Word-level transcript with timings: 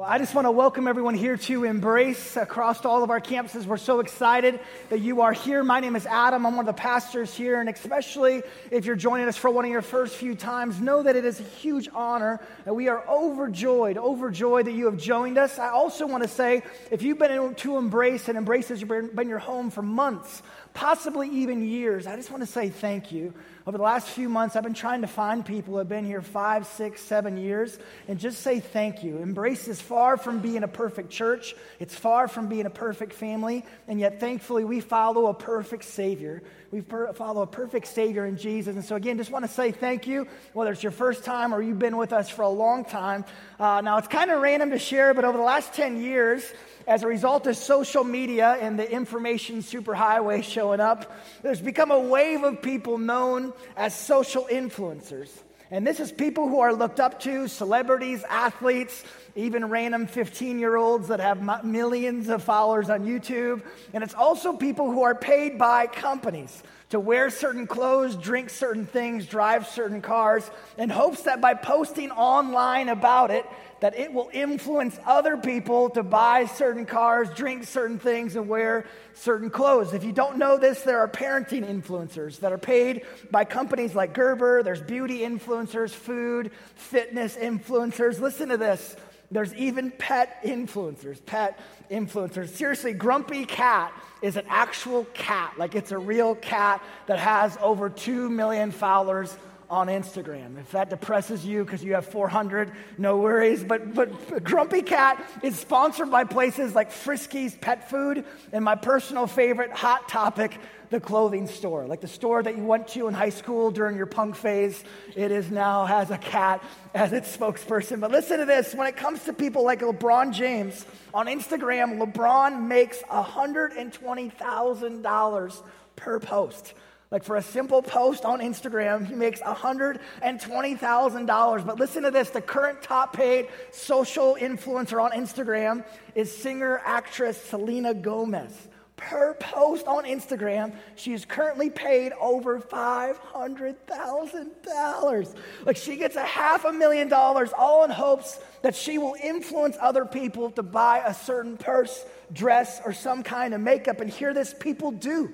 Well, 0.00 0.08
I 0.08 0.16
just 0.16 0.34
want 0.34 0.46
to 0.46 0.50
welcome 0.50 0.88
everyone 0.88 1.12
here 1.12 1.36
to 1.36 1.64
Embrace 1.64 2.38
across 2.38 2.86
all 2.86 3.02
of 3.02 3.10
our 3.10 3.20
campuses. 3.20 3.66
We're 3.66 3.76
so 3.76 4.00
excited 4.00 4.58
that 4.88 5.00
you 5.00 5.20
are 5.20 5.34
here. 5.34 5.62
My 5.62 5.78
name 5.78 5.94
is 5.94 6.06
Adam. 6.06 6.46
I'm 6.46 6.56
one 6.56 6.66
of 6.66 6.74
the 6.74 6.80
pastors 6.80 7.34
here. 7.34 7.60
And 7.60 7.68
especially 7.68 8.42
if 8.70 8.86
you're 8.86 8.96
joining 8.96 9.28
us 9.28 9.36
for 9.36 9.50
one 9.50 9.66
of 9.66 9.70
your 9.70 9.82
first 9.82 10.16
few 10.16 10.34
times, 10.34 10.80
know 10.80 11.02
that 11.02 11.16
it 11.16 11.26
is 11.26 11.38
a 11.38 11.42
huge 11.42 11.90
honor 11.94 12.40
and 12.64 12.74
we 12.74 12.88
are 12.88 13.06
overjoyed, 13.06 13.98
overjoyed 13.98 14.68
that 14.68 14.72
you 14.72 14.86
have 14.86 14.96
joined 14.96 15.36
us. 15.36 15.58
I 15.58 15.68
also 15.68 16.06
want 16.06 16.22
to 16.22 16.30
say 16.30 16.62
if 16.90 17.02
you've 17.02 17.18
been 17.18 17.54
to 17.56 17.76
Embrace 17.76 18.30
and 18.30 18.38
Embrace 18.38 18.68
has 18.68 18.82
been 18.82 19.28
your 19.28 19.38
home 19.38 19.68
for 19.68 19.82
months, 19.82 20.42
possibly 20.72 21.28
even 21.28 21.62
years, 21.62 22.06
I 22.06 22.16
just 22.16 22.30
want 22.30 22.42
to 22.42 22.46
say 22.46 22.70
thank 22.70 23.12
you. 23.12 23.34
Over 23.66 23.76
the 23.76 23.84
last 23.84 24.08
few 24.08 24.28
months, 24.28 24.56
I've 24.56 24.62
been 24.62 24.72
trying 24.72 25.02
to 25.02 25.06
find 25.06 25.44
people 25.44 25.74
who 25.74 25.78
have 25.78 25.88
been 25.88 26.06
here 26.06 26.22
five, 26.22 26.66
six, 26.66 27.02
seven 27.02 27.36
years 27.36 27.78
and 28.08 28.18
just 28.18 28.40
say 28.40 28.58
thank 28.58 29.04
you. 29.04 29.18
Embrace 29.18 29.68
is 29.68 29.80
far 29.80 30.16
from 30.16 30.40
being 30.40 30.62
a 30.62 30.68
perfect 30.68 31.10
church, 31.10 31.54
it's 31.78 31.94
far 31.94 32.26
from 32.26 32.48
being 32.48 32.64
a 32.64 32.70
perfect 32.70 33.12
family, 33.12 33.64
and 33.86 34.00
yet 34.00 34.18
thankfully 34.18 34.64
we 34.64 34.80
follow 34.80 35.26
a 35.26 35.34
perfect 35.34 35.84
Savior. 35.84 36.42
We 36.72 36.82
follow 36.82 37.42
a 37.42 37.48
perfect 37.48 37.88
Savior 37.88 38.24
in 38.26 38.36
Jesus. 38.36 38.76
And 38.76 38.84
so, 38.84 38.94
again, 38.94 39.16
just 39.18 39.32
want 39.32 39.44
to 39.44 39.50
say 39.50 39.72
thank 39.72 40.06
you, 40.06 40.28
whether 40.52 40.70
it's 40.70 40.84
your 40.84 40.92
first 40.92 41.24
time 41.24 41.52
or 41.52 41.60
you've 41.60 41.80
been 41.80 41.96
with 41.96 42.12
us 42.12 42.30
for 42.30 42.42
a 42.42 42.48
long 42.48 42.84
time. 42.84 43.24
Uh, 43.58 43.80
now, 43.80 43.98
it's 43.98 44.06
kind 44.06 44.30
of 44.30 44.40
random 44.40 44.70
to 44.70 44.78
share, 44.78 45.12
but 45.12 45.24
over 45.24 45.36
the 45.36 45.42
last 45.42 45.74
10 45.74 46.00
years, 46.00 46.44
as 46.86 47.02
a 47.02 47.08
result 47.08 47.48
of 47.48 47.56
social 47.56 48.04
media 48.04 48.56
and 48.60 48.78
the 48.78 48.88
information 48.88 49.62
superhighway 49.62 50.44
showing 50.44 50.78
up, 50.78 51.12
there's 51.42 51.60
become 51.60 51.90
a 51.90 51.98
wave 51.98 52.44
of 52.44 52.62
people 52.62 52.98
known 52.98 53.52
as 53.76 53.92
social 53.92 54.44
influencers. 54.44 55.28
And 55.72 55.86
this 55.86 56.00
is 56.00 56.10
people 56.10 56.48
who 56.48 56.60
are 56.60 56.72
looked 56.72 56.98
up 56.98 57.20
to 57.20 57.46
celebrities, 57.46 58.24
athletes, 58.28 59.04
even 59.36 59.66
random 59.68 60.08
15 60.08 60.58
year 60.58 60.76
olds 60.76 61.08
that 61.08 61.20
have 61.20 61.64
millions 61.64 62.28
of 62.28 62.42
followers 62.42 62.90
on 62.90 63.06
YouTube. 63.06 63.62
And 63.92 64.02
it's 64.02 64.14
also 64.14 64.52
people 64.56 64.90
who 64.90 65.02
are 65.02 65.14
paid 65.14 65.58
by 65.58 65.86
companies 65.86 66.62
to 66.88 66.98
wear 66.98 67.30
certain 67.30 67.68
clothes, 67.68 68.16
drink 68.16 68.50
certain 68.50 68.84
things, 68.84 69.26
drive 69.26 69.68
certain 69.68 70.02
cars, 70.02 70.50
in 70.76 70.90
hopes 70.90 71.22
that 71.22 71.40
by 71.40 71.54
posting 71.54 72.10
online 72.10 72.88
about 72.88 73.30
it, 73.30 73.46
that 73.80 73.98
it 73.98 74.12
will 74.12 74.30
influence 74.32 74.98
other 75.06 75.36
people 75.36 75.90
to 75.90 76.02
buy 76.02 76.46
certain 76.46 76.86
cars, 76.86 77.28
drink 77.30 77.64
certain 77.64 77.98
things, 77.98 78.36
and 78.36 78.48
wear 78.48 78.86
certain 79.14 79.50
clothes. 79.50 79.92
If 79.92 80.04
you 80.04 80.12
don't 80.12 80.36
know 80.36 80.58
this, 80.58 80.82
there 80.82 81.00
are 81.00 81.08
parenting 81.08 81.66
influencers 81.66 82.40
that 82.40 82.52
are 82.52 82.58
paid 82.58 83.06
by 83.30 83.44
companies 83.44 83.94
like 83.94 84.12
Gerber. 84.12 84.62
There's 84.62 84.82
beauty 84.82 85.20
influencers, 85.20 85.90
food, 85.90 86.52
fitness 86.74 87.36
influencers. 87.36 88.20
Listen 88.20 88.50
to 88.50 88.56
this. 88.56 88.96
There's 89.32 89.54
even 89.54 89.92
pet 89.92 90.42
influencers, 90.42 91.24
pet 91.24 91.58
influencers. 91.88 92.48
Seriously, 92.48 92.92
Grumpy 92.92 93.44
Cat 93.44 93.92
is 94.22 94.36
an 94.36 94.44
actual 94.48 95.04
cat. 95.14 95.54
Like 95.56 95.76
it's 95.76 95.92
a 95.92 95.98
real 95.98 96.34
cat 96.34 96.82
that 97.06 97.20
has 97.20 97.56
over 97.62 97.88
2 97.88 98.28
million 98.28 98.72
followers 98.72 99.36
on 99.70 99.86
Instagram. 99.86 100.58
If 100.58 100.72
that 100.72 100.90
depresses 100.90 101.46
you 101.46 101.64
because 101.64 101.84
you 101.84 101.94
have 101.94 102.06
400, 102.06 102.72
no 102.98 103.18
worries. 103.18 103.62
But, 103.62 103.94
but 103.94 104.42
Grumpy 104.42 104.82
Cat 104.82 105.24
is 105.44 105.56
sponsored 105.56 106.10
by 106.10 106.24
places 106.24 106.74
like 106.74 106.90
Friskies 106.90 107.58
Pet 107.58 107.88
Food 107.88 108.24
and 108.52 108.64
my 108.64 108.74
personal 108.74 109.28
favorite, 109.28 109.70
Hot 109.70 110.08
Topic, 110.08 110.58
the 110.90 110.98
clothing 110.98 111.46
store. 111.46 111.86
Like 111.86 112.00
the 112.00 112.08
store 112.08 112.42
that 112.42 112.56
you 112.56 112.64
went 112.64 112.88
to 112.88 113.06
in 113.06 113.14
high 113.14 113.30
school 113.30 113.70
during 113.70 113.96
your 113.96 114.06
punk 114.06 114.34
phase. 114.34 114.82
It 115.14 115.30
is 115.30 115.52
now 115.52 115.86
has 115.86 116.10
a 116.10 116.18
cat 116.18 116.64
as 116.92 117.12
its 117.12 117.32
spokesperson. 117.34 118.00
But 118.00 118.10
listen 118.10 118.40
to 118.40 118.44
this 118.44 118.74
when 118.74 118.88
it 118.88 118.96
comes 118.96 119.22
to 119.24 119.32
people 119.32 119.64
like 119.64 119.82
LeBron 119.82 120.32
James, 120.32 120.84
on 121.14 121.26
Instagram, 121.26 121.98
LeBron 121.98 122.66
makes 122.66 123.00
$120,000 123.02 125.62
per 125.94 126.18
post. 126.18 126.74
Like 127.10 127.24
for 127.24 127.36
a 127.36 127.42
simple 127.42 127.82
post 127.82 128.24
on 128.24 128.38
Instagram, 128.38 129.04
he 129.04 129.16
makes 129.16 129.40
$120,000. 129.40 131.66
But 131.66 131.80
listen 131.80 132.04
to 132.04 132.12
this 132.12 132.30
the 132.30 132.40
current 132.40 132.80
top 132.82 133.16
paid 133.16 133.48
social 133.72 134.36
influencer 134.40 135.02
on 135.02 135.10
Instagram 135.10 135.84
is 136.14 136.32
singer 136.36 136.80
actress 136.84 137.42
Selena 137.42 137.94
Gomez. 137.94 138.68
Per 138.96 139.34
post 139.40 139.88
on 139.88 140.04
Instagram, 140.04 140.72
she 140.94 141.12
is 141.12 141.24
currently 141.24 141.68
paid 141.68 142.12
over 142.20 142.60
$500,000. 142.60 145.36
Like 145.64 145.76
she 145.76 145.96
gets 145.96 146.14
a 146.14 146.24
half 146.24 146.64
a 146.64 146.72
million 146.72 147.08
dollars 147.08 147.50
all 147.56 147.82
in 147.82 147.90
hopes 147.90 148.38
that 148.62 148.76
she 148.76 148.98
will 148.98 149.16
influence 149.20 149.76
other 149.80 150.04
people 150.04 150.52
to 150.52 150.62
buy 150.62 151.02
a 151.04 151.14
certain 151.14 151.56
purse, 151.56 152.04
dress, 152.32 152.80
or 152.84 152.92
some 152.92 153.24
kind 153.24 153.52
of 153.52 153.60
makeup. 153.60 154.00
And 154.00 154.10
hear 154.10 154.32
this 154.32 154.54
people 154.56 154.92
do. 154.92 155.32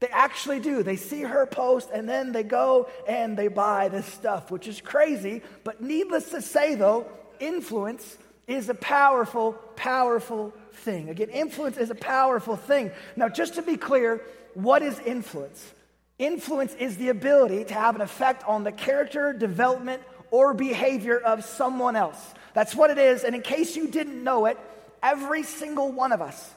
They 0.00 0.08
actually 0.08 0.60
do. 0.60 0.82
They 0.82 0.96
see 0.96 1.22
her 1.22 1.46
post 1.46 1.90
and 1.92 2.08
then 2.08 2.32
they 2.32 2.42
go 2.42 2.88
and 3.08 3.36
they 3.36 3.48
buy 3.48 3.88
this 3.88 4.06
stuff, 4.06 4.50
which 4.50 4.68
is 4.68 4.80
crazy. 4.80 5.42
But 5.64 5.80
needless 5.80 6.30
to 6.30 6.42
say, 6.42 6.74
though, 6.74 7.06
influence 7.40 8.18
is 8.46 8.68
a 8.68 8.74
powerful, 8.74 9.54
powerful 9.74 10.52
thing. 10.72 11.08
Again, 11.08 11.30
influence 11.30 11.78
is 11.78 11.90
a 11.90 11.94
powerful 11.94 12.56
thing. 12.56 12.90
Now, 13.16 13.28
just 13.28 13.54
to 13.54 13.62
be 13.62 13.76
clear, 13.76 14.20
what 14.54 14.82
is 14.82 14.98
influence? 15.00 15.72
Influence 16.18 16.74
is 16.74 16.96
the 16.96 17.08
ability 17.08 17.64
to 17.64 17.74
have 17.74 17.94
an 17.94 18.02
effect 18.02 18.44
on 18.46 18.64
the 18.64 18.72
character, 18.72 19.32
development, 19.32 20.02
or 20.30 20.54
behavior 20.54 21.18
of 21.18 21.44
someone 21.44 21.96
else. 21.96 22.34
That's 22.54 22.74
what 22.74 22.90
it 22.90 22.98
is. 22.98 23.24
And 23.24 23.34
in 23.34 23.42
case 23.42 23.76
you 23.76 23.88
didn't 23.88 24.22
know 24.22 24.46
it, 24.46 24.58
every 25.02 25.42
single 25.42 25.92
one 25.92 26.12
of 26.12 26.22
us 26.22 26.54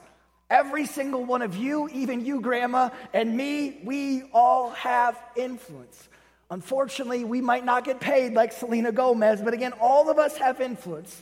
Every 0.49 0.87
single 0.87 1.25
one 1.25 1.41
of 1.43 1.55
you, 1.55 1.87
even 1.89 2.25
you, 2.25 2.41
Grandma, 2.41 2.89
and 3.13 3.37
me, 3.37 3.79
we 3.83 4.23
all 4.33 4.71
have 4.71 5.19
influence. 5.35 6.09
Unfortunately, 6.49 7.23
we 7.23 7.39
might 7.39 7.63
not 7.63 7.83
get 7.83 7.99
paid 7.99 8.33
like 8.33 8.51
Selena 8.51 8.91
Gomez, 8.91 9.41
but 9.41 9.53
again, 9.53 9.73
all 9.79 10.09
of 10.09 10.17
us 10.17 10.35
have 10.37 10.59
influence. 10.59 11.21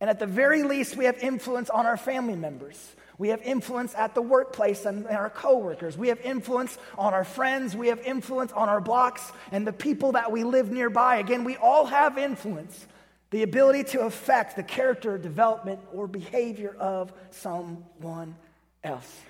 And 0.00 0.08
at 0.08 0.20
the 0.20 0.26
very 0.26 0.62
least, 0.62 0.96
we 0.96 1.06
have 1.06 1.18
influence 1.18 1.70
on 1.70 1.86
our 1.86 1.96
family 1.96 2.36
members. 2.36 2.94
We 3.18 3.30
have 3.30 3.42
influence 3.42 3.96
at 3.96 4.14
the 4.14 4.22
workplace 4.22 4.84
and 4.84 5.08
our 5.08 5.28
coworkers. 5.28 5.98
We 5.98 6.06
have 6.06 6.20
influence 6.20 6.78
on 6.96 7.14
our 7.14 7.24
friends. 7.24 7.74
We 7.74 7.88
have 7.88 7.98
influence 8.00 8.52
on 8.52 8.68
our 8.68 8.80
blocks 8.80 9.32
and 9.50 9.66
the 9.66 9.72
people 9.72 10.12
that 10.12 10.30
we 10.30 10.44
live 10.44 10.70
nearby. 10.70 11.16
Again, 11.16 11.42
we 11.42 11.56
all 11.56 11.86
have 11.86 12.16
influence. 12.16 12.86
The 13.30 13.42
ability 13.42 13.84
to 13.90 14.02
affect 14.02 14.54
the 14.54 14.62
character, 14.62 15.18
development, 15.18 15.80
or 15.92 16.06
behavior 16.06 16.76
of 16.78 17.12
someone 17.30 18.36
else. 18.88 19.20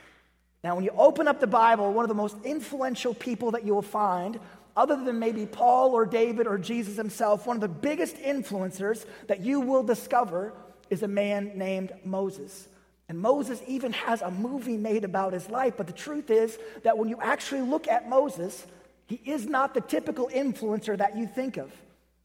Now, 0.64 0.74
when 0.74 0.84
you 0.84 0.90
open 0.96 1.28
up 1.28 1.40
the 1.40 1.46
Bible, 1.46 1.92
one 1.92 2.04
of 2.04 2.08
the 2.08 2.14
most 2.14 2.36
influential 2.44 3.14
people 3.14 3.52
that 3.52 3.64
you 3.64 3.74
will 3.74 3.82
find, 3.82 4.40
other 4.76 4.96
than 4.96 5.18
maybe 5.18 5.46
Paul 5.46 5.92
or 5.92 6.06
David 6.06 6.46
or 6.46 6.58
Jesus 6.58 6.96
himself, 6.96 7.46
one 7.46 7.56
of 7.56 7.60
the 7.60 7.68
biggest 7.68 8.16
influencers 8.16 9.04
that 9.26 9.40
you 9.40 9.60
will 9.60 9.82
discover 9.82 10.52
is 10.90 11.02
a 11.02 11.08
man 11.08 11.52
named 11.56 11.92
Moses. 12.04 12.68
And 13.08 13.18
Moses 13.18 13.62
even 13.66 13.92
has 13.92 14.20
a 14.20 14.30
movie 14.30 14.76
made 14.76 15.04
about 15.04 15.32
his 15.32 15.48
life. 15.48 15.74
But 15.76 15.86
the 15.86 15.92
truth 15.92 16.30
is 16.30 16.58
that 16.82 16.98
when 16.98 17.08
you 17.08 17.18
actually 17.20 17.62
look 17.62 17.88
at 17.88 18.08
Moses, 18.08 18.66
he 19.06 19.20
is 19.24 19.46
not 19.46 19.74
the 19.74 19.80
typical 19.80 20.28
influencer 20.28 20.96
that 20.98 21.16
you 21.16 21.26
think 21.26 21.56
of. 21.56 21.72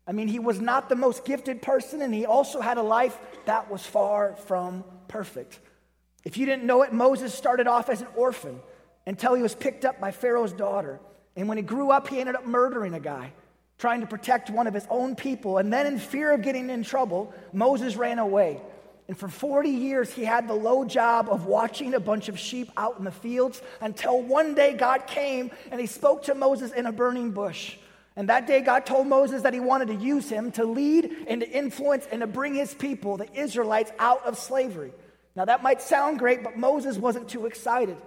I 0.05 0.11
mean, 0.11 0.27
he 0.27 0.39
was 0.39 0.59
not 0.59 0.89
the 0.89 0.95
most 0.95 1.23
gifted 1.23 1.61
person, 1.61 2.01
and 2.01 2.13
he 2.13 2.25
also 2.25 2.59
had 2.59 2.77
a 2.77 2.81
life 2.81 3.17
that 3.45 3.72
was 3.72 3.85
far 3.85 4.35
from 4.35 4.83
perfect. 5.07 5.59
If 6.23 6.38
you 6.38 6.45
didn't 6.45 6.63
know 6.63 6.84
it, 6.84 6.94
Moses 6.94 7.34
started 7.34 7.67
off 7.67 7.89
as 7.89 8.01
an 8.01 8.07
orphan 8.16 8.59
until 9.06 9.34
he 9.34 9.41
was 9.41 9.56
picked 9.56 9.85
up 9.85 10.00
by 10.00 10.11
Pharaoh's 10.11 10.53
daughter. 10.53 11.00
And 11.35 11.47
when 11.47 11.57
he 11.57 11.63
grew 11.63 11.91
up, 11.91 12.07
he 12.07 12.19
ended 12.19 12.35
up 12.35 12.45
murdering 12.45 12.94
a 12.94 13.00
guy, 13.00 13.34
trying 13.78 14.01
to 14.01 14.07
protect 14.07 14.50
one 14.50 14.67
of 14.67 14.73
his 14.73 14.88
own 14.89 15.16
people. 15.16 15.57
And 15.57 15.73
then, 15.73 15.88
in 15.88 16.00
fear 16.00 16.31
of 16.31 16.41
getting 16.41 16.69
in 16.69 16.84
trouble, 16.84 17.34
Moses 17.51 17.95
ran 17.95 18.19
away. 18.19 18.61
And 19.07 19.17
for 19.17 19.28
40 19.28 19.70
years, 19.70 20.14
he 20.14 20.23
had 20.23 20.47
the 20.47 20.53
low 20.53 20.85
job 20.85 21.28
of 21.29 21.46
watching 21.46 21.93
a 21.93 21.99
bunch 21.99 22.29
of 22.29 22.40
sheep 22.40 22.72
out 22.78 22.97
in 22.97 23.03
the 23.03 23.11
fields 23.11 23.61
until 23.81 24.22
one 24.22 24.55
day 24.55 24.73
God 24.73 25.08
came 25.08 25.52
and 25.72 25.81
he 25.81 25.87
spoke 25.87 26.23
to 26.23 26.35
Moses 26.35 26.72
in 26.72 26.85
a 26.85 26.91
burning 26.91 27.31
bush. 27.31 27.78
And 28.16 28.29
that 28.29 28.47
day, 28.47 28.61
God 28.61 28.85
told 28.85 29.08
Moses 29.08 29.41
that 29.41 29.53
he 29.53 29.59
wanted 29.59 29.87
to 29.87 29.96
use 29.96 30.29
him 30.29 30.52
to 30.53 30.64
lead 30.64 31.11
and 31.28 31.41
to 31.41 31.49
influence 31.49 32.08
and 32.11 32.22
to 32.22 32.28
bring 32.28 32.53
his 32.53 32.73
people, 32.73 33.17
the 33.17 33.31
Israelites, 33.34 33.91
out 33.99 34.25
of 34.25 34.37
slavery. 34.37 34.93
Now, 35.35 35.46
that 35.46 35.64
might 35.64 35.82
sound 35.82 36.20
great, 36.20 36.44
but 36.44 36.58
Moses 36.58 36.97
wasn't 36.97 37.30
too 37.30 37.46
excited. 37.46 37.97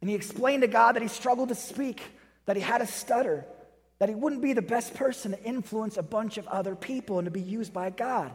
And 0.00 0.08
he 0.10 0.16
explained 0.16 0.62
to 0.62 0.68
God 0.68 0.96
that 0.96 1.02
he 1.02 1.08
struggled 1.08 1.50
to 1.50 1.54
speak, 1.54 2.02
that 2.46 2.56
he 2.56 2.62
had 2.62 2.80
a 2.80 2.86
stutter, 2.86 3.44
that 3.98 4.08
he 4.08 4.14
wouldn't 4.14 4.42
be 4.42 4.52
the 4.52 4.62
best 4.62 4.94
person 4.94 5.32
to 5.32 5.44
influence 5.44 5.96
a 5.96 6.02
bunch 6.02 6.38
of 6.38 6.48
other 6.48 6.74
people 6.74 7.18
and 7.18 7.26
to 7.26 7.30
be 7.30 7.40
used 7.40 7.72
by 7.72 7.90
God. 7.90 8.32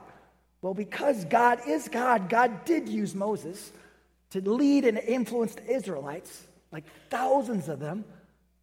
Well, 0.61 0.73
because 0.73 1.25
God 1.25 1.59
is 1.67 1.87
God, 1.87 2.29
God 2.29 2.65
did 2.65 2.87
use 2.87 3.13
Moses 3.13 3.71
to 4.31 4.41
lead 4.41 4.85
and 4.85 4.97
influence 4.97 5.55
the 5.55 5.69
Israelites, 5.69 6.45
like 6.71 6.85
thousands 7.09 7.69
of 7.69 7.79
them, 7.79 8.05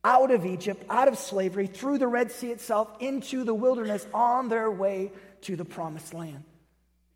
out 0.03 0.31
of 0.31 0.45
Egypt, 0.45 0.85
out 0.91 1.09
of 1.09 1.19
slavery, 1.19 1.67
through 1.67 1.99
the 1.99 2.07
Red 2.07 2.31
Sea 2.31 2.53
itself, 2.53 2.89
into 3.01 3.45
the 3.45 3.55
wilderness 3.55 4.07
on 4.13 4.49
their 4.49 4.71
way 4.71 5.13
to 5.43 5.57
the 5.57 5.65
promised 5.65 6.15
land. 6.15 6.45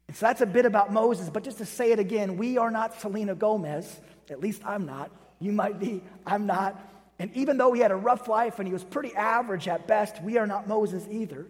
And 0.09 0.17
so 0.17 0.27
that's 0.27 0.41
a 0.41 0.47
bit 0.47 0.65
about 0.65 0.93
Moses, 0.93 1.29
but 1.31 1.45
just 1.45 1.59
to 1.59 1.67
say 1.67 1.93
it 1.93 1.99
again, 1.99 2.39
we 2.39 2.59
are 2.59 2.71
not 2.71 3.01
Selena 3.01 3.35
Gomez. 3.35 4.01
At 4.31 4.41
least 4.41 4.63
I'm 4.65 4.87
not. 4.87 5.11
You 5.39 5.53
might 5.53 5.79
be, 5.79 6.03
I'm 6.27 6.47
not. 6.47 6.81
And 7.19 7.35
even 7.35 7.59
though 7.59 7.73
he 7.73 7.81
had 7.81 7.91
a 7.91 7.97
rough 7.97 8.27
life 8.27 8.59
and 8.59 8.67
he 8.67 8.73
was 8.73 8.83
pretty 8.83 9.15
average 9.15 9.69
at 9.69 9.87
best, 9.87 10.23
we 10.23 10.39
are 10.39 10.47
not 10.47 10.67
Moses 10.67 11.07
either. 11.11 11.47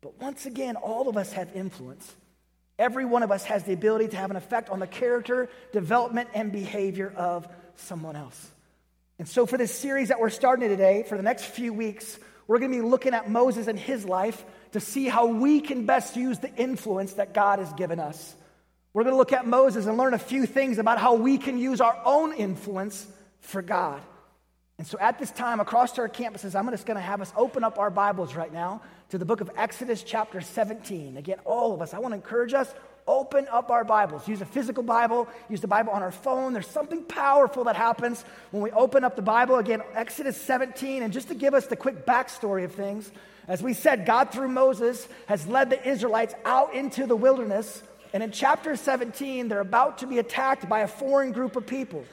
But 0.00 0.20
once 0.20 0.46
again, 0.46 0.76
all 0.76 1.08
of 1.08 1.16
us 1.16 1.32
have 1.32 1.54
influence. 1.54 2.14
Every 2.78 3.04
one 3.04 3.22
of 3.22 3.30
us 3.30 3.44
has 3.44 3.64
the 3.64 3.74
ability 3.74 4.08
to 4.08 4.16
have 4.16 4.30
an 4.30 4.36
effect 4.36 4.70
on 4.70 4.78
the 4.78 4.86
character, 4.86 5.50
development, 5.72 6.30
and 6.32 6.50
behavior 6.50 7.12
of 7.14 7.46
someone 7.76 8.16
else. 8.16 8.50
And 9.18 9.28
so, 9.28 9.44
for 9.44 9.58
this 9.58 9.74
series 9.74 10.08
that 10.08 10.18
we're 10.18 10.30
starting 10.30 10.70
today, 10.70 11.04
for 11.06 11.18
the 11.18 11.22
next 11.22 11.44
few 11.44 11.74
weeks, 11.74 12.18
we're 12.50 12.58
going 12.58 12.72
to 12.72 12.78
be 12.78 12.84
looking 12.84 13.14
at 13.14 13.30
Moses 13.30 13.68
and 13.68 13.78
his 13.78 14.04
life 14.04 14.44
to 14.72 14.80
see 14.80 15.06
how 15.06 15.26
we 15.26 15.60
can 15.60 15.86
best 15.86 16.16
use 16.16 16.40
the 16.40 16.52
influence 16.56 17.12
that 17.12 17.32
God 17.32 17.60
has 17.60 17.72
given 17.74 18.00
us. 18.00 18.34
We're 18.92 19.04
going 19.04 19.14
to 19.14 19.18
look 19.18 19.32
at 19.32 19.46
Moses 19.46 19.86
and 19.86 19.96
learn 19.96 20.14
a 20.14 20.18
few 20.18 20.46
things 20.46 20.78
about 20.78 20.98
how 20.98 21.14
we 21.14 21.38
can 21.38 21.58
use 21.58 21.80
our 21.80 21.96
own 22.04 22.32
influence 22.32 23.06
for 23.38 23.62
God. 23.62 24.02
And 24.78 24.86
so, 24.86 24.98
at 24.98 25.16
this 25.16 25.30
time, 25.30 25.60
across 25.60 25.96
our 26.00 26.08
campuses, 26.08 26.58
I'm 26.58 26.68
just 26.70 26.86
going 26.86 26.96
to 26.96 27.00
have 27.00 27.20
us 27.20 27.32
open 27.36 27.62
up 27.62 27.78
our 27.78 27.88
Bibles 27.88 28.34
right 28.34 28.52
now 28.52 28.82
to 29.10 29.18
the 29.18 29.24
book 29.24 29.40
of 29.40 29.52
Exodus, 29.54 30.02
chapter 30.02 30.40
17. 30.40 31.18
Again, 31.18 31.38
all 31.44 31.72
of 31.72 31.80
us, 31.80 31.94
I 31.94 32.00
want 32.00 32.10
to 32.10 32.16
encourage 32.16 32.52
us 32.52 32.74
open 33.06 33.46
up 33.50 33.70
our 33.70 33.84
Bibles. 33.84 34.28
Use 34.28 34.40
a 34.40 34.46
physical 34.46 34.82
Bible, 34.82 35.28
use 35.48 35.60
the 35.60 35.68
Bible 35.68 35.92
on 35.92 36.02
our 36.02 36.12
phone. 36.12 36.52
There's 36.52 36.66
something 36.66 37.02
powerful 37.04 37.64
that 37.64 37.76
happens 37.76 38.24
when 38.50 38.62
we 38.62 38.70
open 38.70 39.04
up 39.04 39.16
the 39.16 39.22
Bible. 39.22 39.56
Again, 39.56 39.82
Exodus 39.94 40.40
17. 40.40 41.02
And 41.02 41.12
just 41.12 41.28
to 41.28 41.34
give 41.34 41.54
us 41.54 41.66
the 41.66 41.76
quick 41.76 42.06
backstory 42.06 42.64
of 42.64 42.72
things, 42.72 43.10
as 43.48 43.62
we 43.62 43.74
said, 43.74 44.06
God 44.06 44.30
through 44.30 44.48
Moses 44.48 45.08
has 45.26 45.46
led 45.46 45.70
the 45.70 45.88
Israelites 45.88 46.34
out 46.44 46.74
into 46.74 47.06
the 47.06 47.16
wilderness. 47.16 47.82
And 48.12 48.22
in 48.22 48.32
chapter 48.32 48.76
17, 48.76 49.48
they're 49.48 49.60
about 49.60 49.98
to 49.98 50.06
be 50.06 50.18
attacked 50.18 50.68
by 50.68 50.80
a 50.80 50.88
foreign 50.88 51.32
group 51.32 51.56
of 51.56 51.66
people. 51.66 52.04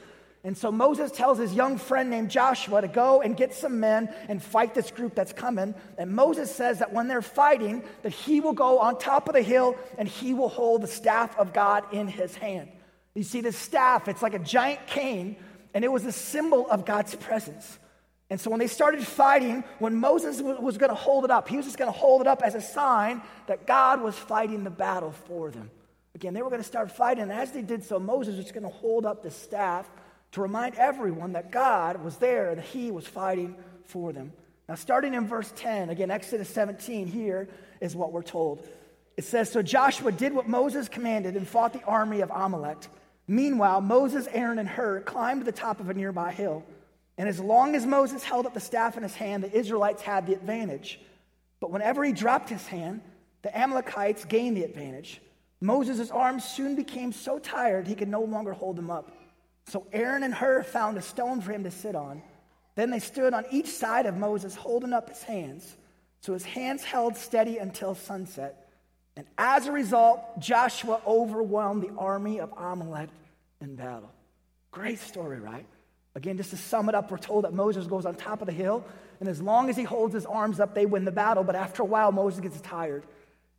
And 0.44 0.56
so 0.56 0.70
Moses 0.70 1.10
tells 1.10 1.38
his 1.38 1.52
young 1.52 1.78
friend 1.78 2.10
named 2.10 2.30
Joshua 2.30 2.80
to 2.80 2.88
go 2.88 3.20
and 3.20 3.36
get 3.36 3.54
some 3.54 3.80
men 3.80 4.08
and 4.28 4.42
fight 4.42 4.74
this 4.74 4.90
group 4.90 5.14
that's 5.14 5.32
coming. 5.32 5.74
And 5.98 6.12
Moses 6.12 6.54
says 6.54 6.78
that 6.78 6.92
when 6.92 7.08
they're 7.08 7.22
fighting, 7.22 7.82
that 8.02 8.12
he 8.12 8.40
will 8.40 8.52
go 8.52 8.78
on 8.78 8.98
top 8.98 9.28
of 9.28 9.34
the 9.34 9.42
hill 9.42 9.76
and 9.98 10.06
he 10.06 10.34
will 10.34 10.48
hold 10.48 10.82
the 10.82 10.86
staff 10.86 11.36
of 11.38 11.52
God 11.52 11.92
in 11.92 12.06
his 12.06 12.36
hand. 12.36 12.68
You 13.14 13.24
see 13.24 13.40
this 13.40 13.56
staff, 13.56 14.06
it's 14.06 14.22
like 14.22 14.34
a 14.34 14.38
giant 14.38 14.86
cane, 14.86 15.36
and 15.74 15.84
it 15.84 15.90
was 15.90 16.04
a 16.04 16.12
symbol 16.12 16.70
of 16.70 16.84
God's 16.84 17.16
presence. 17.16 17.78
And 18.30 18.40
so 18.40 18.48
when 18.48 18.60
they 18.60 18.68
started 18.68 19.04
fighting, 19.04 19.64
when 19.80 19.96
Moses 19.96 20.40
was 20.40 20.78
going 20.78 20.90
to 20.90 20.94
hold 20.94 21.24
it 21.24 21.30
up, 21.30 21.48
he 21.48 21.56
was 21.56 21.66
just 21.66 21.78
going 21.78 21.92
to 21.92 21.98
hold 21.98 22.20
it 22.20 22.26
up 22.28 22.42
as 22.42 22.54
a 22.54 22.60
sign 22.60 23.22
that 23.48 23.66
God 23.66 24.02
was 24.02 24.14
fighting 24.14 24.62
the 24.62 24.70
battle 24.70 25.12
for 25.26 25.50
them. 25.50 25.70
Again, 26.14 26.32
they 26.32 26.42
were 26.42 26.50
going 26.50 26.62
to 26.62 26.66
start 26.66 26.92
fighting, 26.92 27.24
and 27.24 27.32
as 27.32 27.52
they 27.52 27.62
did 27.62 27.82
so, 27.82 27.98
Moses 27.98 28.36
was 28.36 28.52
going 28.52 28.62
to 28.62 28.68
hold 28.68 29.04
up 29.04 29.22
the 29.22 29.30
staff 29.30 29.88
to 30.32 30.42
remind 30.42 30.74
everyone 30.76 31.32
that 31.32 31.50
God 31.50 32.02
was 32.02 32.16
there, 32.16 32.54
that 32.54 32.64
He 32.64 32.90
was 32.90 33.06
fighting 33.06 33.56
for 33.84 34.12
them. 34.12 34.32
Now, 34.68 34.74
starting 34.74 35.14
in 35.14 35.26
verse 35.26 35.52
10, 35.56 35.88
again, 35.88 36.10
Exodus 36.10 36.48
17, 36.50 37.06
here 37.06 37.48
is 37.80 37.96
what 37.96 38.12
we're 38.12 38.22
told. 38.22 38.66
It 39.16 39.24
says 39.24 39.50
So 39.50 39.62
Joshua 39.62 40.12
did 40.12 40.32
what 40.32 40.48
Moses 40.48 40.88
commanded 40.88 41.36
and 41.36 41.46
fought 41.46 41.72
the 41.72 41.82
army 41.84 42.20
of 42.20 42.30
Amalek. 42.30 42.86
Meanwhile, 43.26 43.80
Moses, 43.80 44.28
Aaron, 44.32 44.58
and 44.58 44.68
Hur 44.68 45.00
climbed 45.00 45.44
the 45.44 45.52
top 45.52 45.80
of 45.80 45.90
a 45.90 45.94
nearby 45.94 46.32
hill. 46.32 46.64
And 47.18 47.28
as 47.28 47.40
long 47.40 47.74
as 47.74 47.84
Moses 47.84 48.22
held 48.22 48.46
up 48.46 48.54
the 48.54 48.60
staff 48.60 48.96
in 48.96 49.02
his 49.02 49.14
hand, 49.14 49.42
the 49.42 49.52
Israelites 49.52 50.02
had 50.02 50.26
the 50.26 50.34
advantage. 50.34 51.00
But 51.60 51.72
whenever 51.72 52.04
he 52.04 52.12
dropped 52.12 52.48
his 52.48 52.66
hand, 52.66 53.00
the 53.42 53.56
Amalekites 53.56 54.24
gained 54.24 54.56
the 54.56 54.62
advantage. 54.62 55.20
Moses' 55.60 56.10
arms 56.10 56.44
soon 56.44 56.76
became 56.76 57.12
so 57.12 57.38
tired 57.38 57.88
he 57.88 57.96
could 57.96 58.08
no 58.08 58.22
longer 58.22 58.52
hold 58.52 58.76
them 58.76 58.90
up. 58.90 59.10
So 59.68 59.86
Aaron 59.92 60.22
and 60.22 60.34
Hur 60.34 60.62
found 60.62 60.96
a 60.96 61.02
stone 61.02 61.40
for 61.40 61.52
him 61.52 61.64
to 61.64 61.70
sit 61.70 61.94
on. 61.94 62.22
Then 62.74 62.90
they 62.90 63.00
stood 63.00 63.34
on 63.34 63.44
each 63.50 63.68
side 63.68 64.06
of 64.06 64.16
Moses, 64.16 64.54
holding 64.54 64.92
up 64.92 65.08
his 65.08 65.22
hands. 65.22 65.76
So 66.20 66.32
his 66.32 66.44
hands 66.44 66.84
held 66.84 67.16
steady 67.16 67.58
until 67.58 67.94
sunset. 67.94 68.70
And 69.16 69.26
as 69.36 69.66
a 69.66 69.72
result, 69.72 70.20
Joshua 70.38 71.00
overwhelmed 71.06 71.82
the 71.82 71.92
army 71.98 72.40
of 72.40 72.52
Amalek 72.56 73.10
in 73.60 73.74
battle. 73.74 74.10
Great 74.70 75.00
story, 75.00 75.40
right? 75.40 75.66
Again, 76.14 76.36
just 76.36 76.50
to 76.50 76.56
sum 76.56 76.88
it 76.88 76.94
up, 76.94 77.10
we're 77.10 77.18
told 77.18 77.44
that 77.44 77.52
Moses 77.52 77.86
goes 77.86 78.06
on 78.06 78.14
top 78.14 78.40
of 78.40 78.46
the 78.46 78.52
hill, 78.52 78.84
and 79.20 79.28
as 79.28 79.42
long 79.42 79.68
as 79.68 79.76
he 79.76 79.82
holds 79.82 80.14
his 80.14 80.24
arms 80.24 80.60
up, 80.60 80.74
they 80.74 80.86
win 80.86 81.04
the 81.04 81.12
battle. 81.12 81.44
But 81.44 81.56
after 81.56 81.82
a 81.82 81.86
while, 81.86 82.12
Moses 82.12 82.40
gets 82.40 82.60
tired 82.60 83.04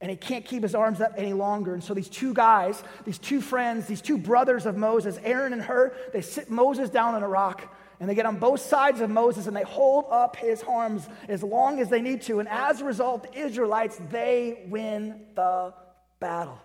and 0.02 0.10
he 0.10 0.16
can't 0.16 0.46
keep 0.46 0.64
his 0.64 0.76
arms 0.76 1.02
up 1.02 1.14
any 1.18 1.34
longer. 1.34 1.74
And 1.74 1.84
so 1.84 1.94
these 1.94 2.10
two 2.10 2.34
guys, 2.34 2.82
these 3.06 3.18
two 3.18 3.42
friends, 3.42 3.86
these 3.86 4.02
two 4.02 4.18
brothers 4.18 4.66
of 4.66 4.78
Moses, 4.78 5.20
Aaron 5.24 5.54
and 5.54 5.62
Hur, 5.62 5.94
they 6.14 6.22
sit 6.22 6.50
Moses 6.50 6.90
down 6.90 7.16
on 7.16 7.24
a 7.24 7.28
rock 7.28 7.76
and 8.00 8.10
they 8.10 8.16
get 8.16 8.26
on 8.26 8.38
both 8.38 8.62
sides 8.62 9.02
of 9.02 9.10
Moses 9.10 9.48
and 9.48 9.56
they 9.56 9.64
hold 9.64 10.06
up 10.10 10.38
his 10.38 10.64
arms 10.64 11.08
as 11.28 11.44
long 11.44 11.82
as 11.82 11.90
they 11.90 12.02
need 12.02 12.22
to. 12.24 12.40
And 12.40 12.48
as 12.48 12.80
a 12.80 12.86
result, 12.86 13.24
the 13.24 13.40
Israelites, 13.40 14.00
they 14.10 14.66
win 14.70 15.26
the 15.36 15.74
battle. 16.22 16.60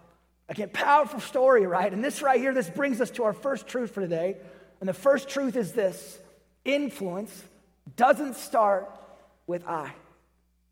Again, 0.49 0.71
powerful 0.73 1.21
story, 1.21 1.67
right? 1.67 1.93
And 1.93 2.05
this 2.05 2.23
right 2.23 2.39
here, 2.39 2.55
this 2.55 2.71
brings 2.71 3.01
us 3.01 3.11
to 3.13 3.25
our 3.25 3.33
first 3.33 3.67
truth 3.67 3.91
for 3.91 4.01
today. 4.01 4.37
And 4.79 4.89
the 4.89 4.95
first 4.95 5.29
truth 5.29 5.57
is 5.57 5.73
this 5.73 6.19
influence 6.65 7.43
doesn't 7.97 8.37
start 8.37 8.89
with 9.47 9.67
I. 9.67 9.93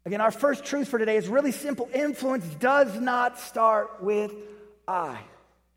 Again, 0.04 0.20
our 0.20 0.32
first 0.32 0.64
truth 0.64 0.88
for 0.88 0.98
today 0.98 1.16
is 1.16 1.28
really 1.28 1.52
simple. 1.52 1.88
Influence 1.94 2.44
does 2.58 2.98
not 2.98 3.38
start 3.38 4.02
with 4.02 4.32
I. 4.88 5.18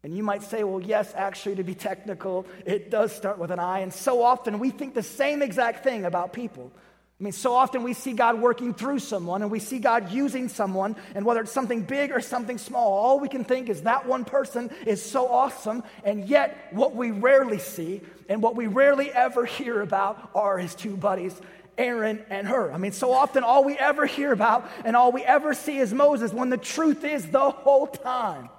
And 0.03 0.15
you 0.15 0.23
might 0.23 0.43
say, 0.43 0.63
well, 0.63 0.81
yes, 0.81 1.11
actually, 1.15 1.55
to 1.55 1.63
be 1.63 1.75
technical, 1.75 2.45
it 2.65 2.89
does 2.89 3.11
start 3.11 3.37
with 3.37 3.51
an 3.51 3.59
I. 3.59 3.79
And 3.79 3.93
so 3.93 4.23
often 4.23 4.59
we 4.59 4.71
think 4.71 4.93
the 4.93 5.03
same 5.03 5.41
exact 5.41 5.83
thing 5.83 6.05
about 6.05 6.33
people. 6.33 6.71
I 7.19 7.23
mean, 7.23 7.33
so 7.33 7.53
often 7.53 7.83
we 7.83 7.93
see 7.93 8.13
God 8.13 8.41
working 8.41 8.73
through 8.73 8.99
someone 8.99 9.41
and 9.41 9.49
we 9.49 9.59
see 9.59 9.79
God 9.79 10.11
using 10.11 10.49
someone, 10.49 10.97
and 11.13 11.25
whether 11.25 11.41
it's 11.41 11.51
something 11.51 11.83
big 11.83 12.11
or 12.11 12.19
something 12.19 12.57
small, 12.57 12.93
all 12.93 13.19
we 13.19 13.29
can 13.29 13.45
think 13.45 13.69
is 13.69 13.83
that 13.83 14.05
one 14.05 14.25
person 14.25 14.69
is 14.85 15.01
so 15.03 15.27
awesome. 15.29 15.81
And 16.03 16.27
yet, 16.27 16.67
what 16.71 16.95
we 16.95 17.11
rarely 17.11 17.59
see 17.59 18.01
and 18.27 18.41
what 18.41 18.55
we 18.55 18.67
rarely 18.67 19.11
ever 19.11 19.45
hear 19.45 19.81
about 19.81 20.31
are 20.35 20.57
his 20.57 20.75
two 20.75 20.97
buddies 20.97 21.39
Aaron 21.77 22.23
and 22.29 22.47
Hur. 22.47 22.71
I 22.71 22.77
mean, 22.77 22.91
so 22.91 23.11
often 23.11 23.43
all 23.43 23.63
we 23.63 23.77
ever 23.77 24.05
hear 24.05 24.31
about 24.31 24.69
and 24.83 24.95
all 24.95 25.11
we 25.11 25.23
ever 25.23 25.53
see 25.53 25.77
is 25.77 25.93
Moses 25.93 26.33
when 26.33 26.49
the 26.49 26.57
truth 26.57 27.03
is 27.03 27.27
the 27.27 27.49
whole 27.51 27.87
time. 27.87 28.49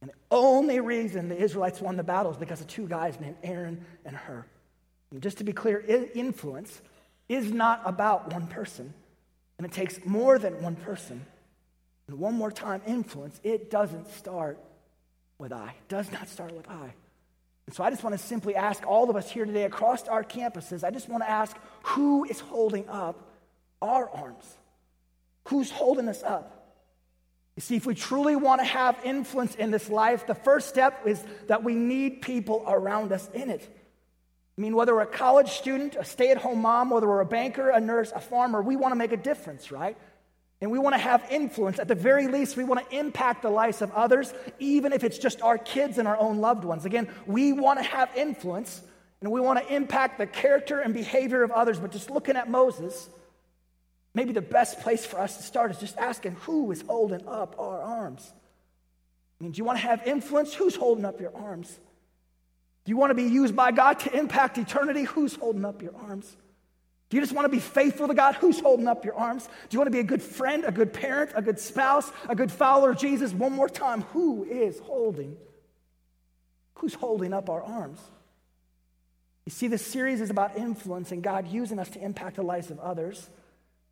And 0.00 0.10
the 0.10 0.14
only 0.30 0.80
reason 0.80 1.28
the 1.28 1.36
Israelites 1.36 1.80
won 1.80 1.96
the 1.96 2.02
battle 2.04 2.30
is 2.30 2.36
because 2.36 2.60
of 2.60 2.68
two 2.68 2.86
guys 2.86 3.18
named 3.20 3.36
Aaron 3.42 3.84
and 4.04 4.16
Hur. 4.16 4.44
And 5.10 5.22
just 5.22 5.38
to 5.38 5.44
be 5.44 5.52
clear, 5.52 5.80
influence 6.14 6.80
is 7.28 7.50
not 7.52 7.82
about 7.84 8.32
one 8.32 8.46
person, 8.46 8.92
and 9.58 9.66
it 9.66 9.72
takes 9.72 10.04
more 10.04 10.38
than 10.38 10.62
one 10.62 10.76
person. 10.76 11.24
And 12.06 12.18
one 12.18 12.34
more 12.34 12.50
time, 12.50 12.80
influence, 12.86 13.38
it 13.42 13.70
doesn't 13.70 14.10
start 14.12 14.58
with 15.38 15.52
I. 15.52 15.68
It 15.68 15.88
does 15.88 16.10
not 16.10 16.28
start 16.28 16.52
with 16.54 16.68
I. 16.68 16.94
So 17.70 17.84
I 17.84 17.90
just 17.90 18.02
want 18.02 18.18
to 18.18 18.24
simply 18.24 18.56
ask 18.56 18.86
all 18.86 19.10
of 19.10 19.16
us 19.16 19.30
here 19.30 19.44
today 19.44 19.64
across 19.64 20.08
our 20.08 20.24
campuses, 20.24 20.84
I 20.84 20.90
just 20.90 21.08
want 21.08 21.22
to 21.22 21.30
ask 21.30 21.56
who 21.82 22.24
is 22.24 22.40
holding 22.40 22.88
up 22.88 23.28
our 23.82 24.08
arms? 24.08 24.44
Who's 25.48 25.70
holding 25.70 26.08
us 26.08 26.22
up? 26.22 26.54
You 27.56 27.62
see, 27.62 27.76
if 27.76 27.86
we 27.86 27.94
truly 27.94 28.36
want 28.36 28.60
to 28.60 28.64
have 28.64 28.96
influence 29.04 29.54
in 29.54 29.70
this 29.70 29.88
life, 29.88 30.26
the 30.26 30.34
first 30.34 30.68
step 30.68 31.06
is 31.06 31.22
that 31.48 31.64
we 31.64 31.74
need 31.74 32.22
people 32.22 32.64
around 32.66 33.12
us 33.12 33.28
in 33.34 33.50
it. 33.50 33.68
I 34.56 34.60
mean, 34.60 34.74
whether 34.74 34.94
we're 34.94 35.02
a 35.02 35.06
college 35.06 35.50
student, 35.50 35.96
a 35.96 36.04
stay 36.04 36.30
at 36.30 36.38
home 36.38 36.62
mom, 36.62 36.90
whether 36.90 37.06
we're 37.06 37.20
a 37.20 37.26
banker, 37.26 37.70
a 37.70 37.80
nurse, 37.80 38.12
a 38.14 38.20
farmer, 38.20 38.62
we 38.62 38.76
want 38.76 38.92
to 38.92 38.96
make 38.96 39.12
a 39.12 39.16
difference, 39.16 39.70
right? 39.70 39.96
And 40.60 40.70
we 40.72 40.78
want 40.78 40.94
to 40.94 41.00
have 41.00 41.24
influence. 41.30 41.78
At 41.78 41.86
the 41.86 41.94
very 41.94 42.26
least, 42.26 42.56
we 42.56 42.64
want 42.64 42.88
to 42.88 42.96
impact 42.96 43.42
the 43.42 43.50
lives 43.50 43.80
of 43.80 43.92
others, 43.92 44.34
even 44.58 44.92
if 44.92 45.04
it's 45.04 45.18
just 45.18 45.40
our 45.40 45.56
kids 45.56 45.98
and 45.98 46.08
our 46.08 46.18
own 46.18 46.38
loved 46.38 46.64
ones. 46.64 46.84
Again, 46.84 47.08
we 47.26 47.52
want 47.52 47.78
to 47.78 47.84
have 47.84 48.10
influence 48.16 48.82
and 49.20 49.30
we 49.30 49.40
want 49.40 49.60
to 49.60 49.74
impact 49.74 50.18
the 50.18 50.26
character 50.26 50.80
and 50.80 50.92
behavior 50.94 51.42
of 51.42 51.52
others. 51.52 51.78
But 51.78 51.92
just 51.92 52.10
looking 52.10 52.36
at 52.36 52.50
Moses, 52.50 53.08
maybe 54.14 54.32
the 54.32 54.40
best 54.40 54.80
place 54.80 55.06
for 55.06 55.20
us 55.20 55.36
to 55.36 55.42
start 55.44 55.70
is 55.70 55.78
just 55.78 55.96
asking 55.96 56.32
who 56.40 56.70
is 56.72 56.82
holding 56.82 57.26
up 57.28 57.54
our 57.58 57.80
arms? 57.80 58.32
I 59.40 59.44
mean, 59.44 59.52
do 59.52 59.58
you 59.58 59.64
want 59.64 59.78
to 59.78 59.86
have 59.86 60.04
influence? 60.06 60.54
Who's 60.54 60.74
holding 60.74 61.04
up 61.04 61.20
your 61.20 61.34
arms? 61.36 61.68
Do 62.84 62.90
you 62.90 62.96
want 62.96 63.10
to 63.10 63.14
be 63.14 63.24
used 63.24 63.54
by 63.54 63.70
God 63.70 64.00
to 64.00 64.18
impact 64.18 64.58
eternity? 64.58 65.04
Who's 65.04 65.36
holding 65.36 65.64
up 65.64 65.82
your 65.82 65.94
arms? 65.94 66.36
Do 67.08 67.16
you 67.16 67.22
just 67.22 67.32
want 67.32 67.46
to 67.46 67.48
be 67.48 67.60
faithful 67.60 68.06
to 68.08 68.14
God? 68.14 68.34
Who's 68.34 68.60
holding 68.60 68.86
up 68.86 69.04
your 69.04 69.14
arms? 69.14 69.46
Do 69.46 69.74
you 69.74 69.78
want 69.78 69.86
to 69.86 69.92
be 69.92 70.00
a 70.00 70.04
good 70.04 70.22
friend, 70.22 70.64
a 70.66 70.72
good 70.72 70.92
parent, 70.92 71.30
a 71.34 71.40
good 71.40 71.58
spouse, 71.58 72.10
a 72.28 72.34
good 72.34 72.52
follower 72.52 72.90
of 72.90 72.98
Jesus? 72.98 73.32
One 73.32 73.52
more 73.52 73.68
time, 73.68 74.02
who 74.12 74.44
is 74.44 74.78
holding? 74.80 75.36
Who's 76.74 76.94
holding 76.94 77.32
up 77.32 77.48
our 77.48 77.62
arms? 77.62 77.98
You 79.46 79.50
see, 79.50 79.68
this 79.68 79.84
series 79.84 80.20
is 80.20 80.28
about 80.28 80.58
influence 80.58 81.10
and 81.10 81.22
God 81.22 81.48
using 81.48 81.78
us 81.78 81.88
to 81.90 82.04
impact 82.04 82.36
the 82.36 82.42
lives 82.42 82.70
of 82.70 82.78
others. 82.80 83.30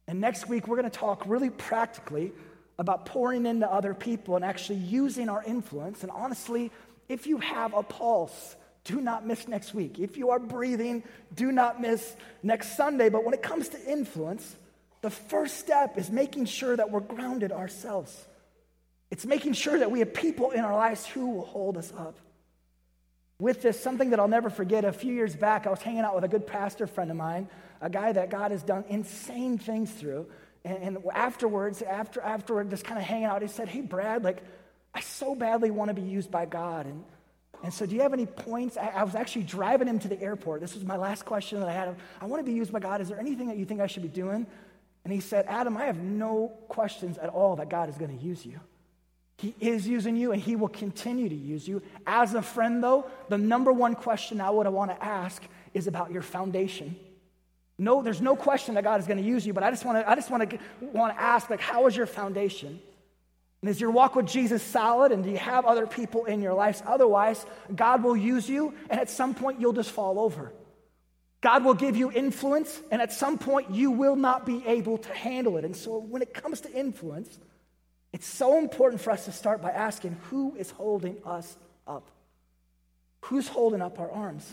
And 0.06 0.20
next 0.20 0.49
week, 0.49 0.68
we're 0.68 0.76
going 0.76 0.90
to 0.90 0.99
talk 0.99 1.23
really 1.26 1.49
practically 1.49 2.32
about 2.78 3.06
pouring 3.06 3.46
into 3.46 3.66
other 3.66 3.94
people 3.94 4.37
and 4.37 4.44
actually 4.44 4.80
using 4.80 5.30
our 5.30 5.42
influence. 5.42 6.02
And 6.02 6.11
honestly, 6.11 6.70
if 7.08 7.26
you 7.26 7.38
have 7.38 7.73
a 7.73 7.82
pulse, 7.82 8.56
do 8.87 9.00
not 9.00 9.26
miss 9.26 9.47
next 9.49 9.75
week. 9.75 9.99
If 9.99 10.16
you 10.16 10.31
are 10.31 10.38
breathing, 10.38 11.02
do 11.35 11.52
not 11.52 11.81
miss 11.81 12.16
next 12.43 12.76
Sunday. 12.76 13.09
But 13.09 13.25
when 13.25 13.35
it 13.35 13.43
comes 13.43 13.69
to 13.71 13.85
influence, 13.90 14.57
the 15.02 15.11
first 15.11 15.59
step 15.59 15.99
is 15.99 16.11
making 16.11 16.47
sure 16.47 16.76
that 16.76 16.90
we're 16.90 17.00
grounded 17.00 17.52
ourselves. 17.52 18.26
It's 19.11 19.26
making 19.26 19.52
sure 19.52 19.78
that 19.78 19.90
we 19.90 19.99
have 19.99 20.14
people 20.14 20.52
in 20.52 20.64
our 20.64 20.75
lives 20.75 21.05
who 21.05 21.31
will 21.31 21.45
hold 21.45 21.76
us 21.76 21.93
up. 21.97 22.16
With 23.38 23.61
this, 23.61 23.78
something 23.78 24.11
that 24.11 24.21
I'll 24.21 24.28
never 24.28 24.49
forget, 24.49 24.85
a 24.85 24.93
few 24.93 25.12
years 25.12 25.37
back, 25.37 25.66
I 25.66 25.71
was 25.71 25.83
hanging 25.83 26.00
out 26.00 26.14
with 26.14 26.25
a 26.25 26.28
good 26.28 26.47
pastor 26.47 26.87
friend 26.87 27.11
of 27.11 27.16
mine, 27.16 27.49
a 27.81 27.90
guy 27.90 28.12
that 28.12 28.31
God 28.31 28.50
has 28.50 28.62
done 28.62 28.85
insane 28.88 29.59
things 29.59 29.93
through. 29.93 30.26
And, 30.64 30.83
and 30.83 30.99
afterwards, 31.12 31.83
after 31.83 32.21
afterward, 32.21 32.71
just 32.71 32.85
kind 32.85 32.99
of 32.99 33.05
hanging 33.05 33.26
out, 33.26 33.43
he 33.43 33.49
said, 33.49 33.69
Hey, 33.69 33.83
Brad, 33.83 34.25
like, 34.25 34.43
I 34.95 35.00
so 35.00 35.35
badly 35.35 35.71
want 35.71 35.90
to 35.90 35.95
be 35.95 36.02
used 36.02 36.31
by 36.31 36.47
God. 36.47 36.87
And 36.87 37.05
and 37.62 37.72
so, 37.72 37.86
do 37.86 37.94
you 37.94 38.02
have 38.02 38.12
any 38.12 38.26
points? 38.26 38.76
I, 38.76 38.88
I, 38.88 39.04
was 39.04 39.14
actually 39.14 39.44
driving 39.44 39.88
him 39.88 39.98
to 40.00 40.08
the 40.08 40.20
airport. 40.20 40.60
This 40.60 40.75
was 40.75 40.84
my 40.84 40.96
last 40.96 41.25
question 41.25 41.60
that 41.60 41.68
I 41.68 41.72
had. 41.72 41.96
I 42.20 42.26
want 42.26 42.44
to 42.44 42.44
be 42.44 42.56
used 42.56 42.72
by 42.72 42.80
God. 42.80 43.00
Is 43.00 43.08
there 43.08 43.18
anything 43.18 43.48
that 43.48 43.56
you 43.56 43.64
think 43.64 43.80
I 43.80 43.86
should 43.86 44.02
be 44.02 44.08
doing? 44.08 44.46
And 45.04 45.12
he 45.12 45.20
said, 45.20 45.46
Adam, 45.48 45.76
I 45.76 45.84
have 45.86 45.98
no 45.98 46.52
questions 46.68 47.16
at 47.18 47.28
all 47.28 47.56
that 47.56 47.70
God 47.70 47.88
is 47.88 47.96
going 47.96 48.16
to 48.16 48.25
use 48.25 48.44
you. 48.44 48.60
He 49.38 49.54
is 49.60 49.86
using 49.86 50.16
you 50.16 50.32
and 50.32 50.40
he 50.40 50.56
will 50.56 50.68
continue 50.68 51.28
to 51.28 51.34
use 51.34 51.68
you. 51.68 51.82
As 52.06 52.34
a 52.34 52.42
friend, 52.42 52.82
though, 52.82 53.08
the 53.28 53.38
number 53.38 53.72
one 53.72 53.94
question 53.94 54.40
I 54.40 54.50
would 54.50 54.66
want 54.66 54.90
to 54.90 55.04
ask 55.04 55.42
is 55.75 55.86
about 55.86 56.10
your 56.10 56.22
foundation. 56.22 56.96
No, 57.78 58.02
there's 58.02 58.22
no 58.22 58.34
question 58.34 58.75
that 58.75 58.84
God 58.84 59.00
is 59.00 59.06
going 59.06 59.18
to 59.18 59.25
use 59.25 59.46
you, 59.46 59.52
but 59.52 59.62
I 59.62 59.70
just 59.70 59.84
want 59.84 59.98
to, 59.98 60.10
I 60.10 60.14
just 60.14 60.30
want 60.30 60.48
to, 60.48 60.58
want 60.80 61.14
to 61.14 61.22
ask, 61.22 61.50
like, 61.50 61.60
how 61.60 61.86
is 61.86 61.94
your 61.96 62.06
foundation? 62.06 62.80
And 63.66 63.75
is 63.75 63.80
your 63.80 63.90
walk 63.90 64.14
with 64.14 64.26
Jesus 64.26 64.62
solid? 64.62 65.11
And 65.11 65.25
do 65.25 65.30
you 65.30 65.38
have 65.38 65.64
other 65.64 65.88
people 65.88 66.26
in 66.26 66.40
your 66.40 66.54
lives? 66.54 66.85
Otherwise, 66.87 67.44
God 67.75 68.04
will 68.04 68.16
use 68.16 68.49
you, 68.49 68.73
and 68.88 69.00
at 69.00 69.11
some 69.11 69.35
point, 69.35 69.61
you'll 69.61 69.73
just 69.73 69.90
fall 69.90 70.20
over. 70.20 70.52
God 71.40 71.64
will 71.64 71.75
give 71.75 71.96
you 71.96 72.12
influence, 72.12 72.80
and 72.92 73.02
at 73.02 73.12
some 73.12 73.38
point, 73.38 73.73
you 73.73 73.90
will 73.90 74.14
not 74.14 74.46
be 74.46 74.64
able 74.68 74.99
to 74.99 75.12
handle 75.12 75.56
it. 75.56 75.64
And 75.64 75.75
so, 75.75 75.99
when 75.99 76.23
it 76.23 76.32
comes 76.32 76.61
to 76.61 76.73
influence, 76.73 77.40
it's 78.12 78.28
so 78.28 78.56
important 78.56 79.00
for 79.00 79.11
us 79.11 79.25
to 79.25 79.32
start 79.32 79.61
by 79.62 79.73
asking 79.73 80.16
who 80.30 80.54
is 80.54 80.70
holding 80.70 81.16
us 81.25 81.56
up? 81.88 82.08
Who's 83.23 83.49
holding 83.49 83.82
up 83.82 83.99
our 83.99 84.12
arms? 84.12 84.49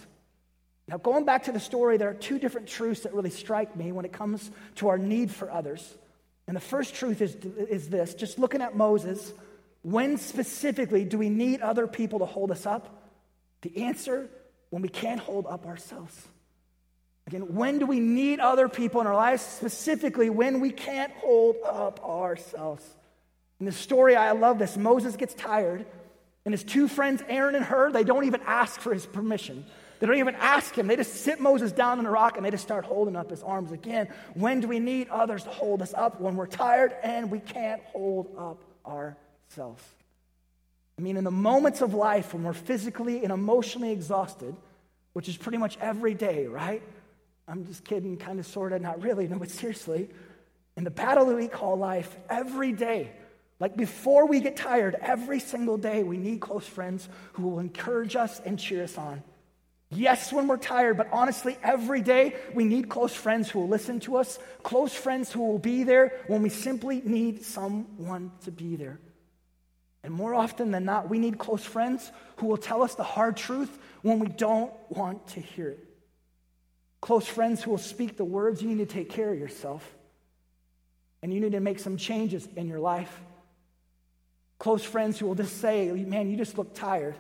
Now, 0.88 0.98
going 0.98 1.24
back 1.24 1.44
to 1.44 1.52
the 1.52 1.60
story, 1.60 1.98
there 1.98 2.10
are 2.10 2.16
two 2.16 2.40
different 2.40 2.68
truths 2.68 3.02
that 3.02 3.14
really 3.14 3.30
strike 3.30 3.76
me 3.76 3.92
when 3.92 4.06
it 4.06 4.12
comes 4.12 4.50
to 4.78 4.88
our 4.88 4.98
need 4.98 5.30
for 5.30 5.52
others. 5.52 6.00
And 6.48 6.56
the 6.56 6.62
first 6.62 6.96
truth 6.96 7.22
is, 7.22 7.36
is 7.36 7.90
this 7.90 8.14
just 8.14 8.38
looking 8.38 8.62
at 8.62 8.76
Moses, 8.76 9.34
when 9.82 10.18
specifically 10.18 11.06
do 11.06 11.18
we 11.18 11.30
need 11.30 11.62
other 11.62 11.88
people 11.88 12.20
to 12.20 12.26
hold 12.26 12.52
us 12.52 12.66
up? 12.66 13.10
The 13.62 13.84
answer 13.84 14.30
when 14.70 14.82
we 14.82 14.90
can't 14.90 15.20
hold 15.20 15.46
up 15.48 15.66
ourselves. 15.66 16.28
Again, 17.28 17.56
when 17.56 17.80
do 17.80 17.86
we 17.86 18.00
need 18.00 18.40
other 18.40 18.68
people 18.68 19.00
in 19.00 19.08
our 19.08 19.16
lives? 19.16 19.42
Specifically, 19.42 20.30
when 20.30 20.60
we 20.60 20.72
can't 20.72 21.14
hold 21.14 21.56
up 21.66 22.04
ourselves. 22.04 22.84
In 23.60 23.66
the 23.66 23.72
story, 23.72 24.16
I 24.16 24.32
love 24.32 24.60
this. 24.60 24.76
Moses 24.76 25.16
gets 25.16 25.34
tired, 25.34 25.86
and 26.44 26.54
his 26.54 26.66
two 26.66 26.90
friends, 26.90 27.24
Aaron 27.30 27.56
and 27.56 27.64
Hur, 27.64 27.92
they 27.92 28.04
don't 28.04 28.26
even 28.26 28.42
ask 28.46 28.82
for 28.82 28.94
his 28.94 29.06
permission. 29.06 29.66
They 30.04 30.08
don't 30.08 30.18
even 30.18 30.36
ask 30.36 30.78
him. 30.78 30.88
They 30.88 30.98
just 30.98 31.14
sit 31.14 31.40
Moses 31.40 31.72
down 31.72 31.98
on 31.98 32.06
a 32.06 32.12
rock 32.12 32.36
and 32.36 32.46
they 32.46 32.52
just 32.52 32.66
start 32.66 32.84
holding 32.84 33.16
up 33.16 33.30
his 33.30 33.42
arms 33.42 33.72
again. 33.72 34.10
When 34.34 34.60
do 34.60 34.68
we 34.68 34.80
need 34.80 35.08
others 35.08 35.46
to 35.46 35.50
hold 35.50 35.82
us 35.82 35.94
up? 35.94 36.20
When 36.20 36.36
we're 36.36 36.46
tired 36.46 36.94
and 37.04 37.32
we 37.32 37.40
can't 37.40 37.82
hold 37.86 38.28
up 38.38 38.62
ourselves. 38.86 39.82
I 41.00 41.02
mean, 41.02 41.16
in 41.16 41.24
the 41.24 41.32
moments 41.32 41.80
of 41.80 41.94
life 41.94 42.34
when 42.34 42.44
we're 42.44 42.52
physically 42.52 43.24
and 43.24 43.32
emotionally 43.32 43.92
exhausted, 43.92 44.54
which 45.14 45.30
is 45.30 45.38
pretty 45.38 45.58
much 45.58 45.78
every 45.80 46.16
day, 46.16 46.48
right? 46.48 46.84
I'm 47.48 47.66
just 47.66 47.86
kidding, 47.86 48.18
kind 48.18 48.42
of, 48.42 48.46
sort 48.46 48.74
of, 48.74 48.82
not 48.82 49.02
really, 49.02 49.30
no, 49.30 49.40
but 49.40 49.52
seriously. 49.52 50.10
In 50.76 50.84
the 50.84 50.92
battle 50.92 51.28
that 51.28 51.36
we 51.38 51.48
call 51.48 51.78
life, 51.78 52.14
every 52.30 52.74
day, 52.74 53.10
like 53.62 53.78
before 53.78 54.28
we 54.28 54.42
get 54.42 54.58
tired, 54.58 54.98
every 55.00 55.40
single 55.40 55.78
day, 55.78 56.04
we 56.04 56.18
need 56.18 56.42
close 56.42 56.68
friends 56.68 57.08
who 57.32 57.48
will 57.48 57.60
encourage 57.60 58.18
us 58.18 58.42
and 58.42 58.60
cheer 58.60 58.84
us 58.84 58.98
on. 58.98 59.24
Yes, 59.96 60.32
when 60.32 60.48
we're 60.48 60.58
tired, 60.58 60.98
but 60.98 61.10
honestly, 61.12 61.58
every 61.62 62.02
day 62.02 62.36
we 62.54 62.66
need 62.66 62.90
close 62.90 63.14
friends 63.14 63.50
who 63.50 63.60
will 63.60 63.68
listen 63.68 64.00
to 64.02 64.18
us, 64.18 64.40
close 64.64 64.94
friends 64.94 65.32
who 65.32 65.46
will 65.46 65.60
be 65.60 65.84
there 65.84 66.20
when 66.28 66.42
we 66.42 66.50
simply 66.50 67.02
need 67.04 67.44
someone 67.44 68.32
to 68.46 68.52
be 68.52 68.76
there. 68.76 69.00
And 70.04 70.14
more 70.14 70.34
often 70.34 70.72
than 70.72 70.86
not, 70.86 71.10
we 71.10 71.20
need 71.20 71.38
close 71.38 71.64
friends 71.64 72.12
who 72.38 72.48
will 72.48 72.58
tell 72.58 72.84
us 72.84 72.96
the 72.96 73.04
hard 73.04 73.38
truth 73.38 73.78
when 74.02 74.20
we 74.20 74.28
don't 74.28 74.74
want 74.90 75.28
to 75.30 75.40
hear 75.40 75.70
it. 75.70 75.88
Close 77.00 77.28
friends 77.28 77.64
who 77.64 77.72
will 77.72 77.78
speak 77.78 78.18
the 78.18 78.26
words 78.26 78.62
you 78.62 78.70
need 78.70 78.78
to 78.78 78.86
take 78.86 79.10
care 79.10 79.32
of 79.32 79.40
yourself 79.40 79.90
and 81.22 81.34
you 81.34 81.40
need 81.40 81.54
to 81.54 81.62
make 81.62 81.80
some 81.80 81.98
changes 81.98 82.48
in 82.56 82.68
your 82.68 82.80
life. 82.80 83.22
Close 84.60 84.84
friends 84.84 85.20
who 85.20 85.26
will 85.26 85.36
just 85.36 85.60
say, 85.60 85.90
Man, 85.92 86.30
you 86.30 86.38
just 86.38 86.58
look 86.58 86.74
tired. 86.74 87.16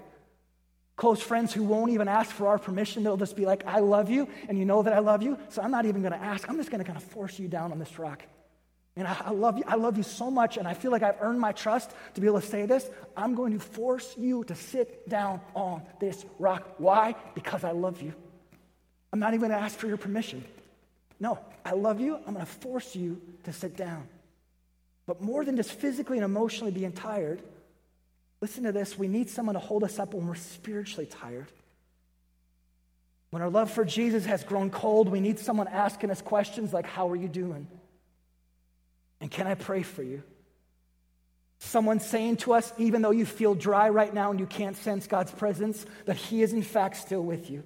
Close 0.96 1.22
friends 1.22 1.52
who 1.54 1.64
won't 1.64 1.92
even 1.92 2.08
ask 2.08 2.32
for 2.32 2.48
our 2.48 2.60
permission. 2.60 3.04
They'll 3.04 3.18
just 3.18 3.36
be 3.36 3.46
like, 3.46 3.66
I 3.66 3.80
love 3.80 4.10
you, 4.10 4.28
and 4.48 4.58
you 4.58 4.66
know 4.66 4.84
that 4.84 4.94
I 4.94 5.00
love 5.00 5.24
you, 5.24 5.38
so 5.50 5.62
I'm 5.62 5.72
not 5.72 5.86
even 5.86 6.02
going 6.02 6.14
to 6.14 6.24
ask. 6.24 6.48
I'm 6.48 6.58
just 6.58 6.70
going 6.70 6.84
to 6.84 6.86
kind 6.86 6.98
of 6.98 7.04
force 7.04 7.40
you 7.40 7.48
down 7.48 7.72
on 7.72 7.80
this 7.80 7.98
rock. 7.98 8.24
And 8.96 9.08
I, 9.08 9.18
I, 9.26 9.32
love 9.32 9.58
you. 9.58 9.64
I 9.66 9.74
love 9.76 9.98
you 9.98 10.04
so 10.04 10.30
much, 10.30 10.58
and 10.58 10.68
I 10.68 10.76
feel 10.76 10.92
like 10.92 11.02
I've 11.02 11.20
earned 11.20 11.40
my 11.40 11.52
trust 11.52 11.90
to 12.14 12.22
be 12.22 12.28
able 12.28 12.42
to 12.42 12.46
say 12.46 12.68
this. 12.68 12.88
I'm 13.18 13.34
going 13.34 13.54
to 13.54 13.60
force 13.60 14.14
you 14.18 14.44
to 14.44 14.54
sit 14.54 15.10
down 15.10 15.42
on 15.56 15.82
this 16.00 16.26
rock. 16.38 16.76
Why? 16.78 17.16
Because 17.34 17.64
I 17.64 17.72
love 17.72 18.02
you. 18.04 18.14
I'm 19.12 19.20
not 19.20 19.30
even 19.34 19.50
going 19.50 19.60
to 19.60 19.64
ask 19.64 19.78
for 19.78 19.88
your 19.88 19.98
permission. 19.98 20.44
No, 21.20 21.40
I 21.66 21.72
love 21.72 22.02
you. 22.02 22.18
I'm 22.18 22.36
going 22.36 22.46
to 22.46 22.52
force 22.52 22.96
you 22.96 23.20
to 23.46 23.54
sit 23.54 23.76
down. 23.76 24.08
But 25.08 25.22
more 25.22 25.44
than 25.44 25.56
just 25.56 25.72
physically 25.72 26.18
and 26.18 26.26
emotionally 26.26 26.72
being 26.72 26.92
tired, 26.92 27.42
Listen 28.44 28.66
to 28.66 28.74
this. 28.74 28.98
We 29.00 29.08
need 29.08 29.30
someone 29.30 29.54
to 29.54 29.60
hold 29.62 29.86
us 29.86 30.00
up 30.00 30.14
when 30.14 30.28
we're 30.28 30.36
spiritually 30.36 31.06
tired. 31.06 31.48
When 33.30 33.42
our 33.42 33.50
love 33.50 33.72
for 33.72 33.86
Jesus 33.86 34.26
has 34.26 34.44
grown 34.44 34.70
cold, 34.70 35.08
we 35.08 35.22
need 35.22 35.40
someone 35.40 35.70
asking 35.70 36.12
us 36.12 36.22
questions 36.22 36.74
like, 36.74 36.86
How 36.86 37.10
are 37.10 37.16
you 37.16 37.30
doing? 37.30 37.70
And 39.22 39.32
can 39.32 39.48
I 39.48 39.56
pray 39.56 39.82
for 39.82 40.04
you? 40.04 40.24
Someone 41.60 42.02
saying 42.02 42.36
to 42.38 42.52
us, 42.52 42.74
even 42.78 43.02
though 43.02 43.12
you 43.12 43.26
feel 43.26 43.56
dry 43.56 43.88
right 43.88 44.14
now 44.14 44.32
and 44.32 44.42
you 44.42 44.46
can't 44.46 44.76
sense 44.76 45.08
God's 45.08 45.32
presence, 45.32 45.86
that 46.04 46.18
He 46.18 46.42
is 46.42 46.52
in 46.52 46.64
fact 46.64 46.98
still 46.98 47.24
with 47.24 47.50
you. 47.50 47.64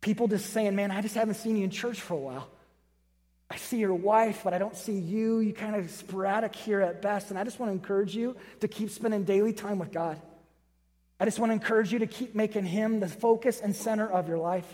People 0.00 0.26
just 0.26 0.54
saying, 0.54 0.74
Man, 0.74 0.90
I 0.90 1.02
just 1.02 1.16
haven't 1.16 1.34
seen 1.34 1.56
you 1.56 1.64
in 1.64 1.70
church 1.70 2.00
for 2.00 2.14
a 2.14 2.16
while. 2.16 2.48
I 3.50 3.56
see 3.56 3.78
your 3.78 3.94
wife, 3.94 4.42
but 4.44 4.54
I 4.54 4.58
don't 4.58 4.76
see 4.76 4.96
you. 4.96 5.40
You 5.40 5.52
kind 5.52 5.74
of 5.74 5.90
sporadic 5.90 6.54
here 6.54 6.80
at 6.80 7.02
best. 7.02 7.30
And 7.30 7.38
I 7.38 7.42
just 7.42 7.58
want 7.58 7.70
to 7.70 7.72
encourage 7.72 8.14
you 8.14 8.36
to 8.60 8.68
keep 8.68 8.90
spending 8.90 9.24
daily 9.24 9.52
time 9.52 9.80
with 9.80 9.90
God. 9.90 10.20
I 11.18 11.24
just 11.24 11.40
want 11.40 11.50
to 11.50 11.54
encourage 11.54 11.92
you 11.92 11.98
to 11.98 12.06
keep 12.06 12.34
making 12.34 12.64
Him 12.64 13.00
the 13.00 13.08
focus 13.08 13.60
and 13.60 13.74
center 13.74 14.08
of 14.08 14.28
your 14.28 14.38
life. 14.38 14.72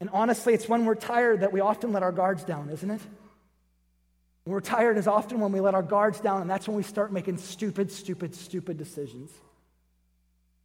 And 0.00 0.10
honestly, 0.12 0.52
it's 0.52 0.68
when 0.68 0.84
we're 0.84 0.96
tired 0.96 1.40
that 1.40 1.52
we 1.52 1.60
often 1.60 1.92
let 1.92 2.02
our 2.02 2.12
guards 2.12 2.42
down, 2.42 2.68
isn't 2.70 2.90
it? 2.90 3.00
When 4.42 4.52
we're 4.52 4.60
tired 4.60 4.98
is 4.98 5.06
often 5.06 5.40
when 5.40 5.52
we 5.52 5.60
let 5.60 5.74
our 5.74 5.82
guards 5.82 6.20
down, 6.20 6.42
and 6.42 6.50
that's 6.50 6.66
when 6.66 6.76
we 6.76 6.82
start 6.82 7.12
making 7.12 7.38
stupid, 7.38 7.90
stupid, 7.90 8.34
stupid 8.34 8.76
decisions. 8.76 9.30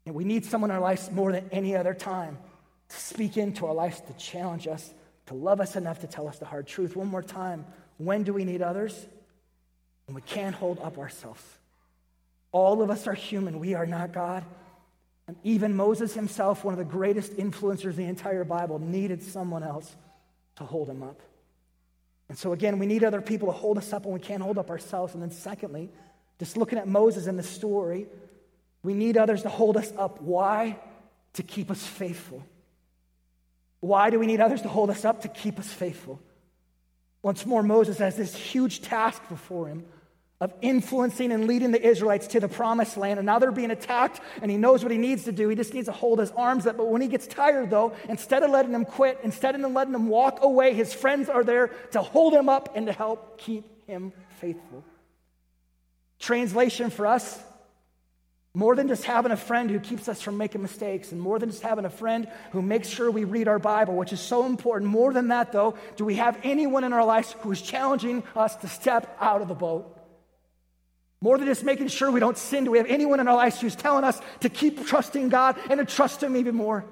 And 0.05 0.15
we 0.15 0.25
need 0.25 0.43
someone 0.43 0.72
in 0.72 0.75
our 0.75 0.81
lives 0.81 1.10
more 1.12 1.31
than 1.31 1.48
any 1.51 1.77
other 1.77 1.93
time 1.93 2.38
to 2.89 2.96
speak 2.98 3.38
into 3.38 3.67
our 3.67 3.74
lives 3.74 4.01
to 4.01 4.13
challenge 4.13 4.67
us 4.67 4.93
to 5.30 5.36
love 5.36 5.62
us 5.62 5.76
enough 5.76 6.00
to 6.00 6.08
tell 6.08 6.28
us 6.28 6.40
the 6.40 6.46
hard 6.46 6.68
truth. 6.68 6.96
One 6.96 7.08
more 7.08 7.22
time. 7.22 7.66
When 7.98 8.24
do 8.24 8.34
we 8.34 8.44
need 8.44 8.64
others? 8.64 9.08
When 10.06 10.16
we 10.16 10.22
can't 10.22 10.56
hold 10.56 10.80
up 10.80 10.98
ourselves. 10.98 11.42
All 12.52 12.82
of 12.82 12.90
us 12.90 13.06
are 13.06 13.14
human. 13.14 13.60
We 13.60 13.76
are 13.76 13.86
not 13.86 14.12
God. 14.12 14.44
And 15.28 15.38
even 15.44 15.76
Moses 15.76 16.16
himself, 16.16 16.64
one 16.64 16.74
of 16.74 16.80
the 16.80 16.84
greatest 16.84 17.34
influencers 17.34 17.92
in 17.92 17.98
the 17.98 18.06
entire 18.06 18.44
Bible, 18.44 18.80
needed 18.80 19.22
someone 19.22 19.62
else 19.62 19.96
to 20.56 20.64
hold 20.64 20.90
him 20.90 21.04
up. 21.04 21.22
And 22.28 22.36
so, 22.36 22.52
again, 22.52 22.80
we 22.80 22.88
need 22.88 23.04
other 23.04 23.22
people 23.22 23.50
to 23.50 23.58
hold 23.58 23.78
us 23.78 23.94
up 23.94 24.06
when 24.06 24.16
we 24.16 24.20
can't 24.20 24.42
hold 24.42 24.58
up 24.58 24.72
ourselves. 24.72 25.14
And 25.14 25.22
then, 25.22 25.32
secondly, 25.32 25.92
just 26.40 26.58
looking 26.58 26.80
at 26.80 26.88
Moses 26.88 27.28
in 27.28 27.38
the 27.38 27.44
story, 27.44 28.08
we 28.82 28.96
need 28.96 29.16
others 29.16 29.44
to 29.44 29.50
hold 29.50 29.78
us 29.78 29.94
up. 29.96 30.22
Why? 30.22 30.80
To 31.34 31.44
keep 31.44 31.70
us 31.70 31.86
faithful. 31.86 32.44
Why 33.80 34.10
do 34.10 34.20
we 34.20 34.28
need 34.28 34.42
others 34.42 34.62
to 34.64 34.68
hold 34.68 34.90
us 34.90 35.06
up? 35.06 35.22
To 35.22 35.28
keep 35.28 35.60
us 35.60 35.72
faithful. 35.72 36.20
Once 37.22 37.46
more, 37.46 37.64
Moses 37.64 37.98
has 37.98 38.16
this 38.16 38.36
huge 38.36 38.82
task 38.82 39.22
before 39.30 39.68
him 39.68 39.86
of 40.42 40.54
influencing 40.62 41.34
and 41.34 41.48
leading 41.48 41.72
the 41.72 41.86
Israelites 41.86 42.28
to 42.28 42.40
the 42.40 42.48
promised 42.48 42.96
land. 42.96 43.20
And 43.20 43.26
now 43.26 43.40
they're 43.40 43.52
being 43.52 43.72
attacked, 43.72 44.22
and 44.42 44.50
he 44.50 44.56
knows 44.56 44.84
what 44.84 44.92
he 44.92 44.98
needs 44.98 45.26
to 45.26 45.34
do. 45.34 45.50
He 45.50 45.56
just 45.56 45.74
needs 45.74 45.88
to 45.88 45.92
hold 45.92 46.20
his 46.20 46.32
arms 46.32 46.66
up. 46.66 46.78
But 46.78 46.88
when 46.88 47.02
he 47.02 47.10
gets 47.10 47.28
tired, 47.28 47.70
though, 47.70 47.94
instead 48.08 48.44
of 48.44 48.52
letting 48.52 48.74
him 48.74 48.86
quit, 48.86 49.20
instead 49.24 49.56
of 49.56 49.72
letting 49.72 49.94
him 49.94 50.08
walk 50.08 50.40
away, 50.42 50.74
his 50.74 50.94
friends 50.94 51.28
are 51.28 51.44
there 51.44 51.68
to 51.92 52.02
hold 52.02 52.34
him 52.34 52.48
up 52.48 52.76
and 52.76 52.88
to 52.88 52.94
help 52.94 53.38
keep 53.38 53.66
him 53.86 54.14
faithful. 54.40 54.86
Translation 56.20 56.90
for 56.90 57.06
us 57.06 57.38
more 58.56 58.75
than 58.75 58.88
just 58.88 59.03
having 59.03 59.32
a 59.32 59.38
friend 59.38 59.70
who 59.70 59.79
keeps 59.79 60.10
us 60.10 60.22
from 60.22 60.38
making 60.38 60.62
mistakes, 60.62 61.12
and 61.12 61.22
more 61.22 61.38
than 61.38 61.51
just 61.51 61.62
having 61.62 61.86
a 61.86 61.89
friend 61.89 62.27
who 62.51 62.62
makes 62.62 62.88
sure 62.88 63.12
we 63.12 63.24
read 63.24 63.48
our 63.48 63.60
Bible, 63.60 63.96
which 63.96 64.12
is 64.12 64.20
so 64.20 64.46
important. 64.46 64.89
More 64.89 65.13
than 65.13 65.27
that, 65.27 65.51
though, 65.51 65.75
do 65.98 66.06
we 66.06 66.15
have 66.15 66.38
anyone 66.44 66.84
in 66.84 66.91
our 66.91 67.06
lives 67.06 67.36
who 67.41 67.51
is 67.51 67.62
challenging 67.62 68.24
us 68.36 68.56
to 68.58 68.68
step 68.68 69.15
out 69.20 69.41
of 69.41 69.48
the 69.48 69.53
boat? 69.53 69.96
More 71.22 71.38
than 71.38 71.48
just 71.48 71.63
making 71.63 71.89
sure 71.89 72.10
we 72.10 72.20
don't 72.20 72.38
sin, 72.38 72.63
do 72.63 72.72
we 72.72 72.77
have 72.79 72.88
anyone 72.88 73.20
in 73.20 73.27
our 73.27 73.36
lives 73.36 73.62
who's 73.62 73.75
telling 73.75 74.03
us 74.03 74.20
to 74.39 74.50
keep 74.50 74.88
trusting 74.88 75.29
God 75.29 75.58
and 75.70 75.79
to 75.79 75.86
trust 75.86 76.24
Him 76.24 76.36
even 76.36 76.56
more? 76.56 76.86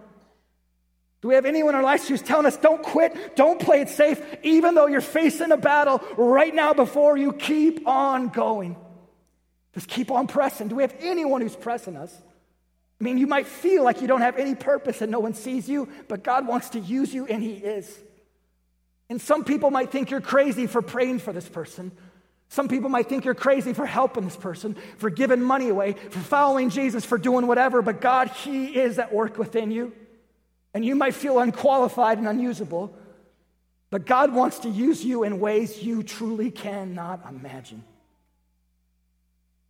Do 1.22 1.30
we 1.30 1.36
have 1.36 1.46
anyone 1.46 1.74
in 1.74 1.78
our 1.78 1.84
lives 1.84 2.08
who's 2.08 2.22
telling 2.22 2.46
us, 2.46 2.58
don't 2.58 2.84
quit, 2.84 3.36
don't 3.36 3.60
play 3.60 3.82
it 3.82 3.90
safe, 3.90 4.22
even 4.44 4.76
though 4.76 4.86
you're 4.86 5.02
facing 5.02 5.52
a 5.52 5.58
battle 5.58 6.04
right 6.18 6.54
now 6.54 6.74
before 6.74 7.18
you, 7.18 7.34
keep 7.34 7.88
on 7.88 8.28
going? 8.28 8.76
Just 9.78 9.90
keep 9.90 10.10
on 10.10 10.26
pressing. 10.26 10.70
Do 10.70 10.76
we 10.78 10.82
have 10.82 10.96
anyone 11.02 11.40
who's 11.40 11.56
pressing 11.56 11.96
us? 11.98 12.12
I 13.00 13.04
mean, 13.04 13.20
you 13.20 13.28
might 13.28 13.46
feel 13.46 13.84
like 13.84 14.02
you 14.02 14.08
don't 14.08 14.22
have 14.22 14.40
any 14.40 14.56
purpose 14.56 15.04
and 15.04 15.12
no 15.12 15.20
one 15.20 15.36
sees 15.36 15.70
you, 15.70 15.88
but 16.08 16.24
God 16.24 16.48
wants 16.48 16.70
to 16.70 16.80
use 16.80 17.14
you 17.14 17.28
and 17.28 17.44
He 17.44 17.54
is. 17.54 17.96
And 19.08 19.22
some 19.22 19.44
people 19.44 19.70
might 19.70 19.92
think 19.92 20.10
you're 20.10 20.20
crazy 20.20 20.66
for 20.66 20.82
praying 20.82 21.20
for 21.20 21.32
this 21.32 21.48
person. 21.48 21.92
Some 22.50 22.68
people 22.68 22.90
might 22.90 23.08
think 23.08 23.24
you're 23.24 23.36
crazy 23.36 23.72
for 23.74 23.86
helping 23.86 24.24
this 24.24 24.36
person, 24.36 24.76
for 24.98 25.12
giving 25.12 25.44
money 25.44 25.70
away, 25.70 25.94
for 25.94 26.22
following 26.22 26.72
Jesus, 26.72 27.06
for 27.06 27.20
doing 27.20 27.46
whatever, 27.46 27.84
but 27.84 28.02
God, 28.02 28.30
He 28.30 28.80
is 28.80 28.98
at 28.98 29.14
work 29.14 29.38
within 29.38 29.70
you. 29.70 29.94
And 30.74 30.84
you 30.84 30.96
might 30.96 31.14
feel 31.14 31.38
unqualified 31.38 32.18
and 32.18 32.28
unusable, 32.28 32.98
but 33.92 34.08
God 34.08 34.34
wants 34.34 34.58
to 34.60 34.70
use 34.70 35.06
you 35.06 35.24
in 35.24 35.40
ways 35.40 35.84
you 35.84 36.02
truly 36.02 36.50
cannot 36.50 37.28
imagine. 37.30 37.84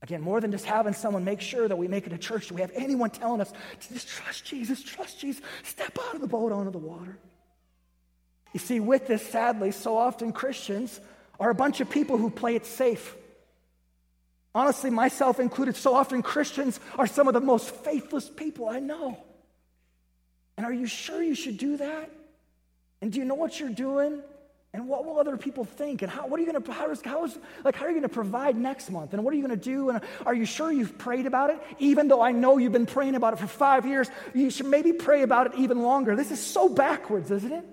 Again, 0.01 0.22
more 0.22 0.39
than 0.39 0.51
just 0.51 0.66
having 0.66 0.94
someone 0.94 1.24
make 1.24 1.42
sure 1.42 1.68
that 1.68 1.75
we 1.75 1.88
make 1.88 2.06
it 2.06 2.13
a 2.13 2.18
church, 2.18 2.50
do 2.50 2.56
we 2.56 2.62
have 2.62 2.72
anyone 2.75 3.10
telling 3.10 3.42
us 3.42 3.51
to 3.51 3.94
just 3.94 4.08
trust 4.08 4.46
Jesus, 4.46 4.84
trust 4.84 5.20
Jesus, 5.20 5.42
step 5.63 5.98
out 6.08 6.16
of 6.16 6.22
the 6.22 6.27
boat 6.27 6.51
onto 6.51 6.72
the 6.72 6.77
water? 6.77 7.18
You 8.54 8.60
see, 8.60 8.80
with 8.80 9.08
this, 9.08 9.27
sadly, 9.27 9.72
so 9.72 9.98
often 9.98 10.32
Christians 10.32 11.00
are 11.39 11.50
a 11.50 11.56
bunch 11.56 11.82
of 11.82 11.89
people 11.89 12.18
who 12.18 12.30
play 12.30 12.56
it 12.56 12.66
safe. 12.66 13.16
Honestly, 14.54 14.89
myself 14.89 15.39
included, 15.39 15.75
so 15.75 15.94
often 15.94 16.22
Christians 16.22 16.80
are 16.98 17.08
some 17.08 17.27
of 17.27 17.34
the 17.34 17.42
most 17.42 17.70
faithless 17.70 18.30
people 18.30 18.70
I 18.70 18.80
know. 18.80 19.18
And 20.58 20.66
are 20.66 20.74
you 20.74 20.88
sure 20.88 21.22
you 21.22 21.36
should 21.36 21.58
do 21.58 21.77
that? 21.77 22.12
And 23.01 23.12
do 23.12 23.20
you 23.20 23.25
know 23.25 23.36
what 23.36 23.60
you're 23.60 23.70
doing? 23.70 24.22
And 24.77 24.88
what 24.88 25.05
will 25.05 25.19
other 25.19 25.38
people 25.38 25.65
think? 25.65 26.03
And 26.03 26.12
how, 26.12 26.27
what 26.27 26.39
are 26.39 26.43
you 26.43 26.51
going 26.51 26.62
to, 26.62 26.72
how 26.72 26.91
is, 26.91 27.01
how 27.01 27.25
is, 27.25 27.36
like, 27.63 27.75
how 27.75 27.86
are 27.86 27.88
you 27.88 27.96
going 27.96 28.07
to 28.07 28.13
provide 28.13 28.55
next 28.55 28.91
month? 28.91 29.12
And 29.15 29.24
what 29.24 29.34
are 29.34 29.36
you 29.36 29.41
going 29.41 29.60
to 29.60 29.65
do? 29.65 29.89
And 29.89 30.01
are 30.24 30.36
you 30.36 30.46
sure 30.46 30.72
you've 30.72 31.00
prayed 31.00 31.25
about 31.25 31.50
it? 31.50 31.60
Even 31.79 32.10
though 32.10 32.22
I 32.22 32.31
know 32.31 32.60
you've 32.60 32.74
been 32.74 32.86
praying 32.86 33.15
about 33.15 33.34
it 33.34 33.39
for 33.39 33.48
five 33.48 33.88
years, 33.88 34.07
you 34.36 34.51
should 34.51 34.67
maybe 34.67 34.93
pray 34.93 35.24
about 35.24 35.48
it 35.48 35.53
even 35.57 35.81
longer. 35.81 36.15
This 36.15 36.29
is 36.29 36.39
so 36.39 36.69
backwards, 36.69 37.31
isn't 37.31 37.51
it? 37.51 37.65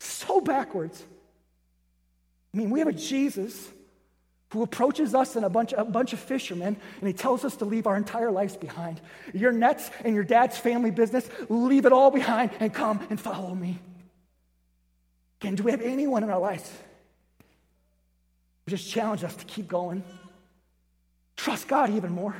So 0.00 0.40
backwards. 0.40 1.00
I 2.52 2.56
mean, 2.56 2.70
we 2.70 2.80
have 2.80 2.88
a 2.88 2.92
Jesus 2.92 3.68
who 4.52 4.64
approaches 4.64 5.14
us 5.14 5.36
and 5.36 5.44
a 5.44 5.48
bunch, 5.48 5.72
a 5.72 5.84
bunch 5.84 6.12
of 6.12 6.18
fishermen, 6.18 6.76
and 6.98 7.06
he 7.06 7.14
tells 7.14 7.44
us 7.44 7.54
to 7.58 7.64
leave 7.64 7.86
our 7.86 7.96
entire 7.96 8.32
lives 8.32 8.56
behind. 8.56 9.00
Your 9.32 9.52
nets 9.52 9.88
and 10.04 10.16
your 10.16 10.24
dad's 10.24 10.58
family 10.58 10.90
business, 10.90 11.30
leave 11.48 11.86
it 11.86 11.92
all 11.92 12.10
behind 12.10 12.50
and 12.58 12.74
come 12.74 13.06
and 13.08 13.20
follow 13.20 13.54
me. 13.54 13.78
Again, 15.40 15.54
do 15.54 15.62
we 15.62 15.70
have 15.70 15.80
anyone 15.80 16.22
in 16.22 16.30
our 16.30 16.38
lives 16.38 16.70
who 18.64 18.70
just 18.70 18.90
challenge 18.90 19.24
us 19.24 19.34
to 19.36 19.44
keep 19.46 19.68
going? 19.68 20.04
Trust 21.36 21.66
God 21.66 21.90
even 21.90 22.12
more. 22.12 22.36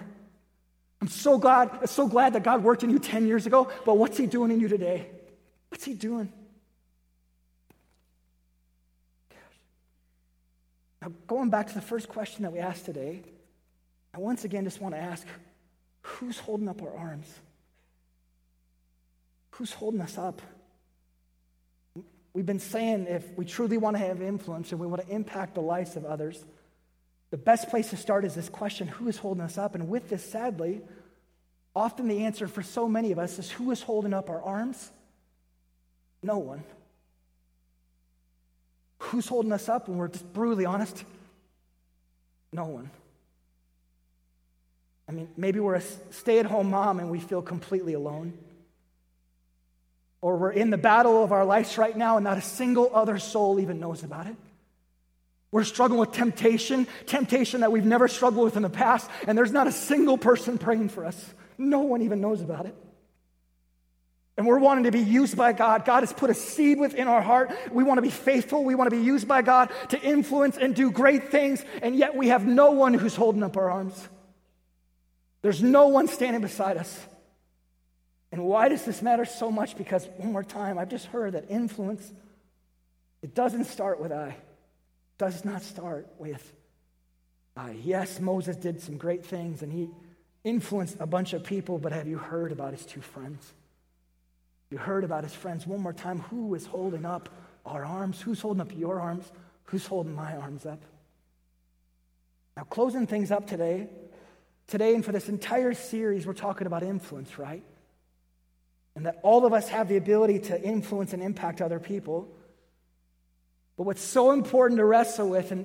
I'm 1.01 1.09
so 1.09 1.39
glad, 1.39 1.89
so 1.89 2.07
glad 2.07 2.35
that 2.35 2.43
God 2.43 2.63
worked 2.63 2.83
in 2.83 2.91
you 2.91 2.99
10 2.99 3.27
years 3.27 3.47
ago, 3.47 3.71
but 3.87 3.97
what's 3.97 4.19
He 4.19 4.27
doing 4.27 4.51
in 4.51 4.61
you 4.61 4.69
today? 4.69 5.07
What's 5.71 5.85
He 5.85 5.95
doing? 5.95 6.31
Now, 11.01 11.11
going 11.27 11.49
back 11.49 11.69
to 11.69 11.75
the 11.75 11.81
first 11.81 12.11
question 12.11 12.43
that 12.43 12.53
we 12.53 12.59
asked 12.59 12.85
today, 12.85 13.23
I 14.13 14.19
once 14.19 14.45
again 14.45 14.65
just 14.65 14.81
want 14.83 14.95
to 14.95 15.01
ask 15.01 15.27
who's 16.03 16.39
holding 16.39 16.69
up 16.69 16.83
our 16.83 16.95
arms? 16.95 17.27
Who's 19.53 19.73
holding 19.73 20.03
us 20.03 20.19
up? 20.19 20.43
We've 22.33 22.47
been 22.47 22.61
saying 22.61 23.07
if 23.09 23.25
we 23.37 23.45
truly 23.45 23.77
want 23.77 23.97
to 23.97 24.03
have 24.03 24.23
influence 24.23 24.71
and 24.71 24.81
we 24.81 24.87
want 24.87 25.07
to 25.07 25.13
impact 25.13 25.55
the 25.55 25.63
lives 25.63 25.97
of 25.97 26.05
others, 26.05 26.45
the 27.31 27.37
best 27.37 27.69
place 27.69 27.91
to 27.91 27.97
start 27.97 28.25
is 28.25 28.35
this 28.35 28.49
question 28.49 28.89
who 28.89 29.09
is 29.09 29.17
holding 29.17 29.43
us 29.43 29.59
up? 29.59 29.75
And 29.75 29.89
with 29.89 30.09
this, 30.09 30.25
sadly, 30.25 30.81
often 31.75 32.09
the 32.09 32.25
answer 32.25 32.47
for 32.47 32.63
so 32.63 32.89
many 32.89 33.13
of 33.13 33.19
us 33.19 33.39
is 33.39 33.51
who 33.51 33.71
is 33.71 33.83
holding 33.83 34.15
up 34.15 34.31
our 34.31 34.43
arms? 34.43 34.91
No 36.23 36.39
one. 36.39 36.65
Who's 38.99 39.27
holding 39.27 39.53
us 39.53 39.69
up 39.69 39.89
when 39.89 39.99
we're 39.99 40.09
just 40.09 40.33
brutally 40.33 40.67
honest? 40.67 41.05
No 42.53 42.67
one. 42.67 42.91
I 45.09 45.13
mean, 45.13 45.29
maybe 45.37 45.59
we're 45.59 45.75
a 45.75 45.81
stay 46.11 46.39
at 46.39 46.47
home 46.47 46.71
mom 46.71 47.01
and 47.01 47.11
we 47.11 47.19
feel 47.19 47.43
completely 47.43 47.95
alone. 47.95 48.39
Or 50.23 50.37
we're 50.37 50.53
in 50.53 50.71
the 50.71 50.79
battle 50.79 51.25
of 51.25 51.33
our 51.33 51.45
lives 51.45 51.79
right 51.79 51.97
now 51.97 52.17
and 52.17 52.25
not 52.25 52.37
a 52.37 52.43
single 52.43 52.91
other 52.95 53.19
soul 53.19 53.59
even 53.61 53.81
knows 53.81 54.03
about 54.03 54.27
it. 54.27 54.37
We're 55.53 55.65
struggling 55.65 55.99
with 55.99 56.13
temptation, 56.13 56.87
temptation 57.07 57.63
that 57.63 57.73
we've 57.73 57.85
never 57.85 58.07
struggled 58.07 58.45
with 58.45 58.57
in 58.57 58.63
the 58.63 58.71
past, 58.71 59.11
and 59.27 59.37
there's 59.37 59.51
not 59.51 59.67
a 59.67 59.73
single 59.73 60.17
person 60.17 60.59
praying 60.59 60.91
for 60.91 61.05
us. 61.05 61.35
No 61.59 61.81
one 61.81 62.03
even 62.03 62.21
knows 62.21 62.41
about 62.41 62.67
it. 62.67 62.75
And 64.37 64.47
we're 64.47 64.59
wanting 64.59 64.85
to 64.85 64.91
be 64.91 65.01
used 65.01 65.37
by 65.37 65.53
God. 65.53 65.85
God 65.85 66.01
has 66.01 66.13
put 66.13 66.31
a 66.31 66.35
seed 66.35 66.79
within 66.79 67.09
our 67.09 67.21
heart. 67.21 67.51
We 67.73 67.85
want 67.85 67.99
to 67.99 68.03
be 68.03 68.11
faithful. 68.11 68.65
We 68.65 68.75
want 68.75 68.89
to 68.89 68.97
be 68.97 69.03
used 69.03 69.29
by 69.29 69.43
God 69.43 69.71
to 69.91 70.01
influence 70.01 70.57
and 70.57 70.75
do 70.75 70.91
great 70.91 71.31
things, 71.31 71.65
and 71.83 71.97
yet 71.97 72.15
we 72.15 72.29
have 72.29 72.47
no 72.47 72.71
one 72.71 72.95
who's 72.95 73.17
holding 73.17 73.43
up 73.43 73.57
our 73.57 73.71
arms. 73.71 74.09
There's 75.43 75.63
no 75.63 75.89
one 75.89 76.07
standing 76.07 76.43
beside 76.43 76.77
us. 76.77 77.07
And 78.33 78.45
why 78.45 78.69
does 78.69 78.85
this 78.85 79.03
matter 79.03 79.25
so 79.25 79.51
much? 79.51 79.77
Because, 79.77 80.09
one 80.17 80.33
more 80.33 80.45
time, 80.45 80.79
I've 80.79 80.89
just 80.89 81.07
heard 81.07 81.33
that 81.33 81.51
influence, 81.51 82.13
it 83.23 83.35
doesn't 83.35 83.65
start 83.65 84.01
with 84.01 84.13
I. 84.13 84.37
Does 85.19 85.45
not 85.45 85.63
start 85.63 86.07
with 86.19 86.53
I. 87.57 87.73
Yes, 87.73 88.21
Moses 88.21 88.57
did 88.57 88.81
some 88.81 88.97
great 88.97 89.25
things 89.27 89.63
and 89.63 89.73
he 89.73 89.91
influenced 90.45 90.97
a 91.01 91.07
bunch 91.07 91.33
of 91.33 91.45
people, 91.45 91.79
but 91.79 91.93
have 91.93 92.07
you 92.07 92.17
heard 92.17 92.53
about 92.53 92.73
his 92.73 92.87
two 92.87 93.01
friends? 93.01 93.53
You 94.71 94.79
heard 94.79 95.05
about 95.05 95.25
his 95.25 95.35
friends 95.35 95.67
one 95.67 95.81
more 95.81 95.93
time. 95.93 96.21
Who 96.21 96.55
is 96.55 96.65
holding 96.65 97.05
up 97.05 97.29
our 97.67 97.85
arms? 97.85 98.21
Who's 98.21 98.41
holding 98.41 98.61
up 98.61 98.75
your 98.75 99.01
arms? 99.01 99.31
Who's 99.65 99.87
holding 99.87 100.15
my 100.15 100.37
arms 100.37 100.65
up? 100.65 100.81
Now, 102.57 102.63
closing 102.65 103.07
things 103.07 103.31
up 103.31 103.47
today, 103.47 103.89
today 104.67 104.95
and 104.95 105.05
for 105.05 105.13
this 105.13 105.29
entire 105.29 105.75
series, 105.75 106.27
we're 106.27 106.33
talking 106.33 106.67
about 106.67 106.83
influence, 106.83 107.39
right? 107.39 107.63
And 109.01 109.07
that 109.07 109.19
all 109.23 109.47
of 109.47 109.55
us 109.55 109.67
have 109.71 109.89
the 109.89 109.97
ability 109.97 110.41
to 110.41 110.63
influence 110.63 111.15
and 111.15 111.23
impact 111.23 111.63
other 111.63 111.81
people. 111.81 112.29
But 113.79 113.85
what's 113.85 114.03
so 114.03 114.33
important 114.33 114.77
to 114.77 114.85
wrestle 114.85 115.31
with, 115.31 115.53
and 115.53 115.65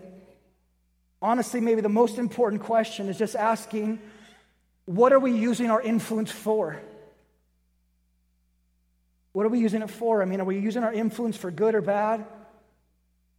honestly, 1.21 1.60
maybe 1.60 1.82
the 1.82 1.89
most 1.89 2.17
important 2.17 2.62
question, 2.62 3.10
is 3.10 3.17
just 3.17 3.36
asking 3.36 4.00
what 4.86 5.12
are 5.12 5.19
we 5.19 5.34
using 5.34 5.69
our 5.69 5.82
influence 5.82 6.32
for? 6.32 6.80
What 9.34 9.45
are 9.45 9.50
we 9.50 9.60
using 9.60 9.82
it 9.82 9.89
for? 9.89 10.21
I 10.21 10.26
mean, 10.26 10.39
are 10.39 10.45
we 10.45 10.58
using 10.58 10.86
our 10.86 10.93
influence 10.93 11.36
for 11.36 11.52
good 11.52 11.76
or 11.76 11.82
bad? 11.82 12.26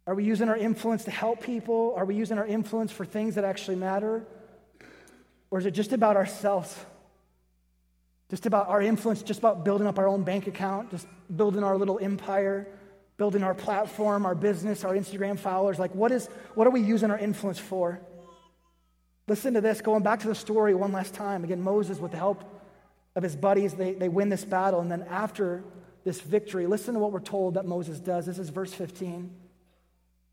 Are 0.05 0.13
we 0.13 0.25
using 0.25 0.47
our 0.47 0.57
influence 0.57 1.05
to 1.05 1.11
help 1.11 1.41
people? 1.41 1.95
Are 1.97 2.05
we 2.05 2.13
using 2.13 2.37
our 2.37 2.45
influence 2.45 2.91
for 2.91 3.03
things 3.03 3.33
that 3.33 3.45
actually 3.45 3.77
matter? 3.77 4.23
Or 5.49 5.57
is 5.57 5.65
it 5.65 5.71
just 5.71 5.91
about 5.91 6.17
ourselves? 6.17 6.77
Just 8.29 8.45
about 8.45 8.67
our 8.67 8.81
influence, 8.81 9.21
just 9.21 9.39
about 9.39 9.63
building 9.63 9.87
up 9.87 9.97
our 9.97 10.07
own 10.07 10.23
bank 10.23 10.47
account, 10.47 10.91
just 10.91 11.07
building 11.33 11.63
our 11.63 11.77
little 11.77 11.97
empire, 11.99 12.67
building 13.15 13.41
our 13.41 13.53
platform, 13.53 14.25
our 14.25 14.35
business, 14.35 14.83
our 14.83 14.93
Instagram 14.93 15.39
followers. 15.39 15.79
Like, 15.79 15.95
what, 15.95 16.11
is, 16.11 16.27
what 16.53 16.67
are 16.67 16.71
we 16.71 16.81
using 16.81 17.09
our 17.09 17.17
influence 17.17 17.57
for? 17.57 18.01
Listen 19.27 19.53
to 19.53 19.61
this, 19.61 19.81
going 19.81 20.03
back 20.03 20.21
to 20.21 20.27
the 20.27 20.35
story 20.35 20.73
one 20.73 20.91
last 20.91 21.13
time. 21.13 21.43
Again, 21.43 21.61
Moses, 21.61 21.99
with 21.99 22.11
the 22.11 22.17
help 22.17 22.43
of 23.15 23.23
his 23.23 23.35
buddies, 23.35 23.73
they, 23.73 23.93
they 23.93 24.09
win 24.09 24.29
this 24.29 24.45
battle. 24.45 24.81
And 24.81 24.91
then 24.91 25.03
after 25.09 25.63
this 26.03 26.21
victory, 26.21 26.67
listen 26.67 26.93
to 26.93 26.99
what 26.99 27.11
we're 27.11 27.19
told 27.19 27.55
that 27.55 27.65
Moses 27.65 27.99
does. 27.99 28.25
This 28.25 28.39
is 28.39 28.49
verse 28.49 28.73
15. 28.73 29.33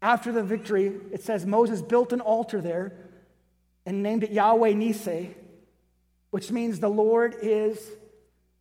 After 0.02 0.32
the 0.32 0.42
victory, 0.42 0.92
it 1.12 1.22
says 1.22 1.46
Moses 1.46 1.80
built 1.80 2.12
an 2.12 2.20
altar 2.20 2.60
there 2.60 2.92
and 3.86 4.02
named 4.02 4.22
it 4.22 4.32
Yahweh 4.32 4.72
Nissi 4.72 5.34
which 6.34 6.50
means 6.50 6.80
the 6.80 6.88
Lord 6.88 7.36
is 7.42 7.80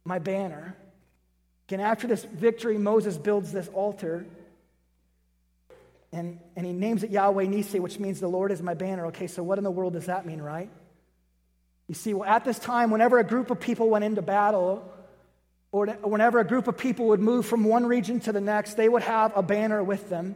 my 0.05 0.19
banner. 0.19 0.77
And 1.71 1.81
after 1.81 2.05
this 2.05 2.23
victory, 2.23 2.77
Moses 2.77 3.17
builds 3.17 3.51
this 3.51 3.67
altar 3.69 4.27
and, 6.11 6.39
and 6.55 6.67
he 6.67 6.71
names 6.71 7.01
it 7.01 7.09
Yahweh 7.09 7.45
Nissi, 7.45 7.79
which 7.79 7.97
means 7.97 8.19
the 8.19 8.27
Lord 8.27 8.51
is 8.51 8.61
my 8.61 8.75
banner. 8.75 9.07
Okay, 9.07 9.25
so 9.25 9.41
what 9.41 9.57
in 9.57 9.63
the 9.63 9.71
world 9.71 9.93
does 9.93 10.05
that 10.05 10.23
mean, 10.23 10.39
right? 10.39 10.69
You 11.87 11.95
see, 11.95 12.13
well, 12.13 12.29
at 12.29 12.45
this 12.45 12.59
time, 12.59 12.91
whenever 12.91 13.17
a 13.17 13.23
group 13.23 13.49
of 13.49 13.59
people 13.59 13.89
went 13.89 14.05
into 14.05 14.21
battle, 14.21 14.87
or 15.71 15.87
whenever 15.87 16.37
a 16.37 16.45
group 16.45 16.67
of 16.67 16.77
people 16.77 17.07
would 17.07 17.21
move 17.21 17.47
from 17.47 17.63
one 17.63 17.87
region 17.87 18.19
to 18.19 18.31
the 18.31 18.41
next, 18.41 18.75
they 18.75 18.87
would 18.87 19.01
have 19.01 19.35
a 19.35 19.41
banner 19.41 19.83
with 19.83 20.11
them. 20.11 20.35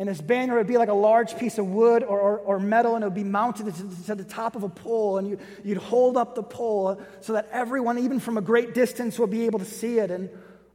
And 0.00 0.08
this 0.08 0.22
banner 0.22 0.56
would 0.56 0.66
be 0.66 0.78
like 0.78 0.88
a 0.88 0.94
large 0.94 1.36
piece 1.36 1.58
of 1.58 1.66
wood 1.66 2.02
or, 2.02 2.18
or, 2.18 2.38
or 2.38 2.58
metal, 2.58 2.94
and 2.94 3.04
it 3.04 3.06
would 3.08 3.14
be 3.14 3.22
mounted 3.22 3.66
to, 3.66 4.06
to, 4.06 4.14
the 4.14 4.24
top 4.24 4.56
of 4.56 4.62
a 4.62 4.68
pole. 4.70 5.18
And 5.18 5.28
you, 5.28 5.38
you'd 5.62 5.76
hold 5.76 6.16
up 6.16 6.34
the 6.34 6.42
pole 6.42 6.98
so 7.20 7.34
that 7.34 7.50
everyone, 7.52 7.98
even 7.98 8.18
from 8.18 8.38
a 8.38 8.40
great 8.40 8.72
distance, 8.72 9.18
would 9.18 9.28
be 9.28 9.44
able 9.44 9.58
to 9.58 9.66
see 9.66 9.98
it. 9.98 10.10
And 10.10 10.30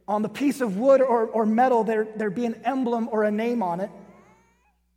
on 0.06 0.22
the 0.22 0.28
piece 0.28 0.60
of 0.60 0.76
wood 0.76 1.00
or, 1.00 1.26
or 1.26 1.44
metal, 1.44 1.82
there, 1.82 2.06
there'd 2.14 2.36
be 2.36 2.46
an 2.46 2.60
emblem 2.64 3.08
or 3.10 3.24
a 3.24 3.32
name 3.32 3.64
on 3.64 3.80
it, 3.80 3.90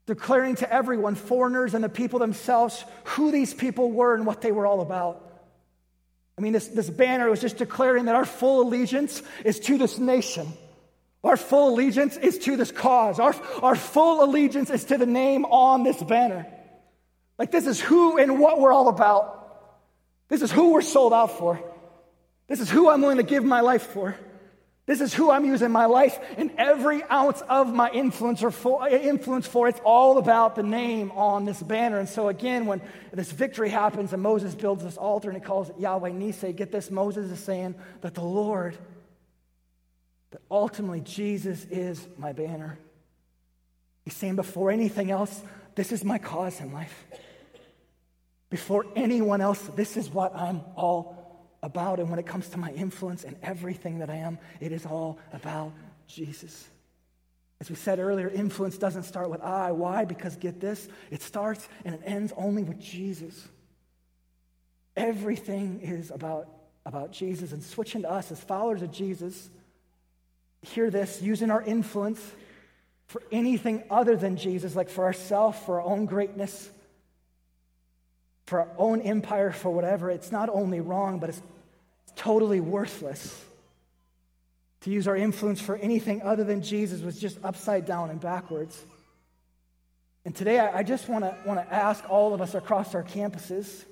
declaring 0.06 0.58
to 0.58 0.72
everyone, 0.72 1.16
foreigners 1.16 1.74
and 1.74 1.84
the 1.84 1.90
people 1.90 2.20
themselves, 2.20 2.86
who 3.06 3.32
these 3.32 3.52
people 3.52 3.92
were 3.92 4.14
and 4.14 4.28
what 4.28 4.42
they 4.42 4.52
were 4.52 4.68
all 4.68 4.82
about. 4.82 5.26
I 6.38 6.42
mean, 6.42 6.54
this, 6.54 6.68
this 6.68 6.88
banner 6.88 7.32
was 7.32 7.42
just 7.42 7.58
declaring 7.58 8.06
that 8.06 8.14
our 8.14 8.26
full 8.26 8.62
allegiance 8.62 9.24
is 9.44 9.60
to 9.62 9.80
this 9.80 9.98
nation. 9.98 10.54
Our 11.24 11.38
full 11.38 11.74
allegiance 11.74 12.16
is 12.16 12.40
to 12.40 12.56
this 12.56 12.72
cause. 12.72 13.20
Our, 13.20 13.36
our 13.62 13.76
full 13.76 14.24
allegiance 14.24 14.70
is 14.70 14.86
to 14.86 14.98
the 14.98 15.06
name 15.06 15.46
on 15.46 15.84
this 15.84 16.02
banner. 16.02 16.48
Like, 17.38 17.52
this 17.52 17.68
is 17.68 17.80
who 17.80 18.18
and 18.18 18.40
what 18.40 18.60
we're 18.60 18.74
all 18.74 18.88
about. 18.88 19.36
This 20.30 20.42
is 20.42 20.52
who 20.52 20.74
we're 20.74 20.82
sold 20.82 21.14
out 21.14 21.38
for. 21.38 21.60
This 22.48 22.60
is 22.60 22.70
who 22.70 22.90
I'm 22.90 23.02
willing 23.02 23.18
to 23.18 23.24
give 23.24 23.44
my 23.44 23.62
life 23.62 23.84
for. 23.84 24.16
This 24.90 25.02
is 25.02 25.14
who 25.14 25.30
I'm 25.30 25.46
using 25.46 25.70
my 25.70 25.86
life 25.86 26.20
and 26.36 26.50
every 26.58 27.04
ounce 27.04 27.42
of 27.42 27.72
my 27.72 27.92
influence 27.92 28.42
or 28.42 28.50
for, 28.50 28.82
uh, 28.82 28.90
influence 28.90 29.46
for. 29.46 29.68
It's 29.68 29.80
all 29.86 30.18
about 30.18 30.56
the 30.56 30.64
name 30.64 31.12
on 31.12 31.46
this 31.46 31.62
banner. 31.62 32.00
And 32.00 32.10
so 32.10 32.28
again, 32.28 32.66
when 32.66 32.82
this 33.14 33.32
victory 33.32 33.70
happens 33.70 34.14
and 34.14 34.24
Moses 34.24 34.56
builds 34.56 34.84
this 34.84 34.98
altar 34.98 35.30
and 35.30 35.38
he 35.38 35.46
calls 35.46 35.70
it 35.70 35.78
Yahweh 35.78 36.10
Nissi, 36.10 36.56
get 36.56 36.72
this, 36.72 36.90
Moses 36.90 37.30
is 37.30 37.40
saying 37.40 37.76
that 38.02 38.16
the 38.16 38.24
Lord, 38.24 38.80
that 40.32 40.42
ultimately 40.50 41.02
Jesus 41.02 41.66
is 41.66 42.06
my 42.18 42.34
banner. 42.34 42.78
He's 44.06 44.16
saying 44.16 44.36
before 44.36 44.72
anything 44.72 45.12
else, 45.12 45.42
this 45.76 45.92
is 45.92 46.04
my 46.04 46.18
cause 46.18 46.60
in 46.60 46.74
life. 46.74 47.06
Before 48.50 48.86
anyone 48.96 49.42
else, 49.42 49.62
this 49.76 49.98
is 49.98 50.10
what 50.10 50.36
I'm 50.36 50.62
all 50.76 51.48
about. 51.62 52.00
And 52.00 52.10
when 52.10 52.20
it 52.20 52.26
comes 52.26 52.50
to 52.50 52.58
my 52.58 52.72
influence 52.72 53.24
and 53.24 53.36
everything 53.44 54.00
that 54.00 54.10
I 54.10 54.16
am, 54.16 54.40
it 54.60 54.72
is 54.72 54.86
all 54.86 55.20
about 55.34 55.74
Jesus. 56.08 56.68
As 57.62 57.70
we 57.70 57.76
said 57.76 58.00
earlier, 58.00 58.30
influence 58.30 58.78
doesn't 58.78 59.04
start 59.04 59.30
with 59.30 59.42
I. 59.42 59.72
Why? 59.72 60.06
Because 60.06 60.36
get 60.38 60.60
this, 60.60 60.88
it 61.12 61.22
starts 61.22 61.68
and 61.84 61.94
it 61.94 62.02
ends 62.06 62.34
only 62.38 62.64
with 62.64 62.80
Jesus. 62.80 63.48
Everything 64.96 65.82
is 65.82 66.10
about, 66.10 66.48
about 66.86 67.12
Jesus. 67.12 67.52
And 67.52 67.62
switching 67.62 68.04
to 68.04 68.12
us 68.12 68.32
as 68.32 68.40
followers 68.40 68.82
of 68.82 68.92
Jesus, 68.92 69.50
hear 70.62 70.90
this, 70.90 71.22
using 71.22 71.52
our 71.52 71.62
influence 71.62 72.20
for 73.08 73.24
anything 73.32 73.84
other 73.90 74.16
than 74.16 74.38
Jesus, 74.38 74.76
like 74.76 74.90
for 74.90 75.04
ourselves, 75.06 75.58
for 75.66 75.82
our 75.82 75.88
own 75.88 76.06
greatness, 76.06 76.70
for 78.46 78.62
our 78.62 78.70
own 78.78 79.02
empire, 79.02 79.52
for 79.52 79.72
whatever, 79.72 80.10
it's 80.10 80.32
not 80.32 80.50
only 80.50 80.80
wrong, 80.80 81.20
but 81.20 81.30
it's 81.30 81.42
totally 82.16 82.60
worthless. 82.60 83.46
To 84.82 84.92
use 84.92 85.08
our 85.08 85.16
influence 85.16 85.60
for 85.60 85.76
anything 85.76 86.22
other 86.22 86.44
than 86.44 86.62
Jesus 86.62 87.02
was 87.02 87.20
just 87.20 87.38
upside 87.44 87.86
down 87.86 88.10
and 88.10 88.20
backwards. 88.20 88.80
And 90.26 90.36
today, 90.36 90.60
I 90.60 90.84
just 90.84 91.10
want 91.10 91.26
to 91.26 91.36
want 91.46 91.60
to 91.60 91.74
ask 91.74 92.08
all 92.10 92.34
of 92.34 92.42
us 92.42 92.54
across 92.54 92.94
our 92.94 93.04
campuses, 93.04 93.84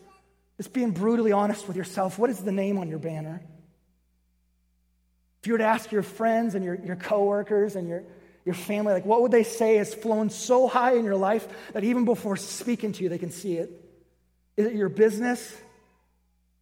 just 0.58 0.74
being 0.74 0.92
brutally 0.92 1.32
honest 1.32 1.68
with 1.68 1.78
yourself, 1.78 2.20
what 2.20 2.30
is 2.30 2.40
the 2.40 2.52
name 2.52 2.78
on 2.78 2.88
your 2.90 3.00
banner? 3.00 3.42
If 5.48 5.50
you 5.50 5.54
were 5.54 5.60
to 5.60 5.64
ask 5.64 5.94
your 5.94 6.04
friends 6.04 6.56
and 6.56 6.66
your, 6.66 6.76
your 6.76 6.98
coworkers 6.98 7.78
and 7.78 7.88
your, 7.88 8.04
your 8.44 8.54
family, 8.54 8.92
like 8.92 9.06
what 9.06 9.22
would 9.22 9.32
they 9.32 9.44
say 9.44 9.78
has 9.78 9.94
flown 9.94 10.30
so 10.30 10.68
high 10.68 10.96
in 10.96 11.06
your 11.06 11.16
life 11.16 11.48
that 11.72 11.86
even 11.86 12.04
before 12.04 12.36
speaking 12.36 12.92
to 12.92 13.02
you, 13.02 13.08
they 13.08 13.18
can 13.18 13.32
see 13.32 13.56
it? 13.56 13.72
Is 14.58 14.66
it 14.66 14.76
your 14.76 14.90
business? 14.90 15.56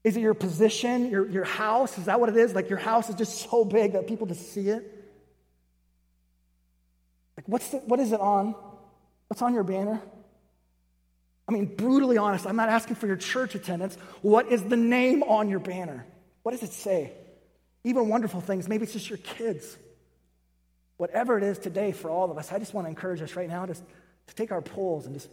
Is 0.04 0.15
it 0.15 0.19
your 0.19 0.36
position, 0.36 1.10
your, 1.10 1.28
your 1.28 1.45
house? 1.45 1.98
Is 1.98 2.06
that 2.06 2.19
what 2.19 2.30
it 2.30 2.38
is? 2.38 2.54
Like 2.54 2.69
your 2.69 2.78
house 2.78 3.10
is 3.10 3.15
just 3.15 3.50
so 3.50 3.65
big 3.65 3.93
that 3.93 4.06
people 4.06 4.28
just 4.28 4.54
see 4.54 4.69
it? 4.69 4.84
Like 7.38 7.48
what's 7.48 7.67
the, 7.69 7.78
what 7.78 8.00
is 8.00 8.12
it 8.12 8.19
on? 8.19 8.54
What's 9.30 9.41
on 9.41 9.56
your 9.56 9.63
banner? 9.63 10.00
I 11.50 11.54
mean, 11.54 11.76
brutally 11.76 12.19
honest, 12.19 12.45
I'm 12.45 12.56
not 12.56 12.69
asking 12.69 12.98
for 12.98 13.08
your 13.08 13.15
church 13.15 13.56
attendance. 13.56 13.98
What 14.21 14.52
is 14.52 14.62
the 14.62 14.78
name 14.78 15.24
on 15.24 15.50
your 15.50 15.58
banner? 15.58 16.06
What 16.43 16.52
does 16.52 16.62
it 16.62 16.71
say? 16.71 17.13
Even 17.86 18.10
wonderful 18.10 18.41
things. 18.41 18.67
Maybe 18.67 18.84
it's 18.84 18.93
just 18.93 19.10
your 19.10 19.19
kids. 19.19 19.78
Whatever 20.98 21.38
it 21.38 21.43
is 21.43 21.60
today 21.60 21.91
for 21.91 22.10
all 22.10 22.32
of 22.32 22.38
us, 22.38 22.52
I 22.52 22.58
just 22.58 22.74
want 22.74 22.86
to 22.86 22.89
encourage 22.89 23.21
us 23.21 23.36
right 23.36 23.48
now 23.48 23.67
just 23.67 23.84
to 24.28 24.36
take 24.36 24.52
our 24.52 24.62
poles 24.62 25.06
and 25.06 25.13
just 25.13 25.30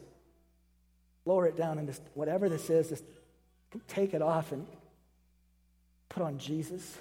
lower 1.24 1.46
it 1.46 1.56
down 1.56 1.78
and 1.78 1.88
just 1.88 2.02
whatever 2.12 2.50
this 2.50 2.68
is, 2.68 2.90
just 2.90 3.04
take 3.88 4.12
it 4.12 4.20
off 4.20 4.52
and 4.52 4.66
put 6.10 6.22
on 6.22 6.36
Jesus. 6.36 6.98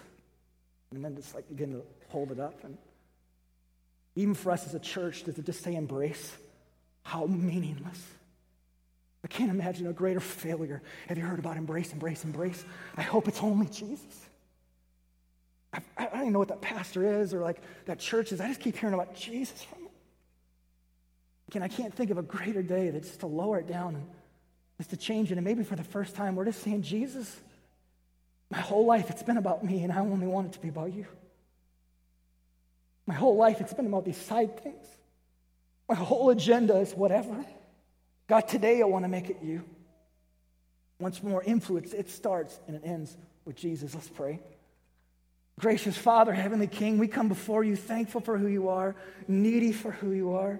And 0.91 1.03
then 1.03 1.17
just 1.17 1.35
like 1.35 1.49
begin 1.49 1.73
to 1.73 1.81
hold 2.07 2.31
it 2.31 2.39
up. 2.39 2.63
And 2.63 2.77
even 4.15 4.33
for 4.33 4.51
us 4.51 4.65
as 4.65 4.73
a 4.73 4.79
church, 4.79 5.23
does 5.23 5.37
it 5.37 5.45
just 5.45 5.63
say 5.63 5.75
embrace? 5.75 6.31
How 7.03 7.25
meaningless. 7.25 8.01
I 9.23 9.27
can't 9.27 9.51
imagine 9.51 9.87
a 9.87 9.93
greater 9.93 10.21
failure. 10.21 10.81
Have 11.07 11.17
you 11.17 11.25
heard 11.25 11.39
about 11.39 11.57
embrace, 11.57 11.91
embrace, 11.91 12.23
embrace? 12.23 12.63
I 12.95 13.01
hope 13.01 13.27
it's 13.27 13.43
only 13.43 13.65
Jesus. 13.67 14.29
I, 15.73 15.79
I 15.97 16.05
don't 16.05 16.21
even 16.21 16.33
know 16.33 16.39
what 16.39 16.49
that 16.49 16.61
pastor 16.61 17.21
is 17.21 17.33
or 17.33 17.41
like 17.41 17.61
that 17.85 17.99
church 17.99 18.31
is. 18.31 18.41
I 18.41 18.47
just 18.47 18.59
keep 18.59 18.77
hearing 18.77 18.93
about 18.93 19.15
Jesus. 19.15 19.65
Again, 21.47 21.63
I 21.63 21.67
can't 21.67 21.93
think 21.93 22.11
of 22.11 22.17
a 22.17 22.23
greater 22.23 22.63
day 22.63 22.89
than 22.89 23.01
just 23.01 23.19
to 23.21 23.27
lower 23.27 23.59
it 23.59 23.67
down 23.67 23.95
and 23.95 24.07
is 24.79 24.87
to 24.87 24.97
change 24.97 25.31
it. 25.31 25.37
And 25.37 25.45
maybe 25.45 25.63
for 25.63 25.75
the 25.75 25.83
first 25.83 26.15
time, 26.15 26.35
we're 26.35 26.45
just 26.45 26.61
saying, 26.61 26.81
Jesus, 26.81 27.39
my 28.49 28.59
whole 28.59 28.85
life 28.85 29.09
it's 29.09 29.23
been 29.23 29.37
about 29.37 29.63
me, 29.63 29.83
and 29.83 29.91
I 29.91 29.99
only 29.99 30.27
want 30.27 30.47
it 30.47 30.53
to 30.53 30.59
be 30.59 30.69
about 30.69 30.93
you. 30.93 31.05
My 33.05 33.13
whole 33.13 33.35
life 33.35 33.61
it's 33.61 33.73
been 33.73 33.87
about 33.87 34.05
these 34.05 34.17
side 34.17 34.61
things. 34.61 34.85
My 35.87 35.95
whole 35.95 36.29
agenda 36.29 36.77
is 36.77 36.93
whatever. 36.93 37.45
God, 38.27 38.47
today 38.47 38.81
I 38.81 38.85
want 38.85 39.03
to 39.03 39.09
make 39.09 39.29
it 39.29 39.37
you. 39.43 39.63
Once 40.99 41.21
more, 41.21 41.43
influence, 41.43 41.93
it 41.93 42.09
starts 42.09 42.59
and 42.67 42.75
it 42.77 42.83
ends 42.85 43.17
with 43.43 43.55
Jesus. 43.55 43.93
Let's 43.93 44.07
pray. 44.07 44.39
Gracious 45.59 45.97
Father, 45.97 46.33
Heavenly 46.33 46.67
King, 46.67 46.97
we 46.97 47.07
come 47.07 47.27
before 47.27 47.63
you 47.63 47.75
thankful 47.75 48.21
for 48.21 48.37
who 48.37 48.47
you 48.47 48.69
are, 48.69 48.95
needy 49.27 49.71
for 49.71 49.91
who 49.91 50.11
you 50.11 50.33
are. 50.33 50.59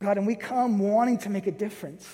God, 0.00 0.18
and 0.18 0.26
we 0.26 0.36
come 0.36 0.78
wanting 0.78 1.18
to 1.18 1.30
make 1.30 1.46
a 1.46 1.52
difference 1.52 2.08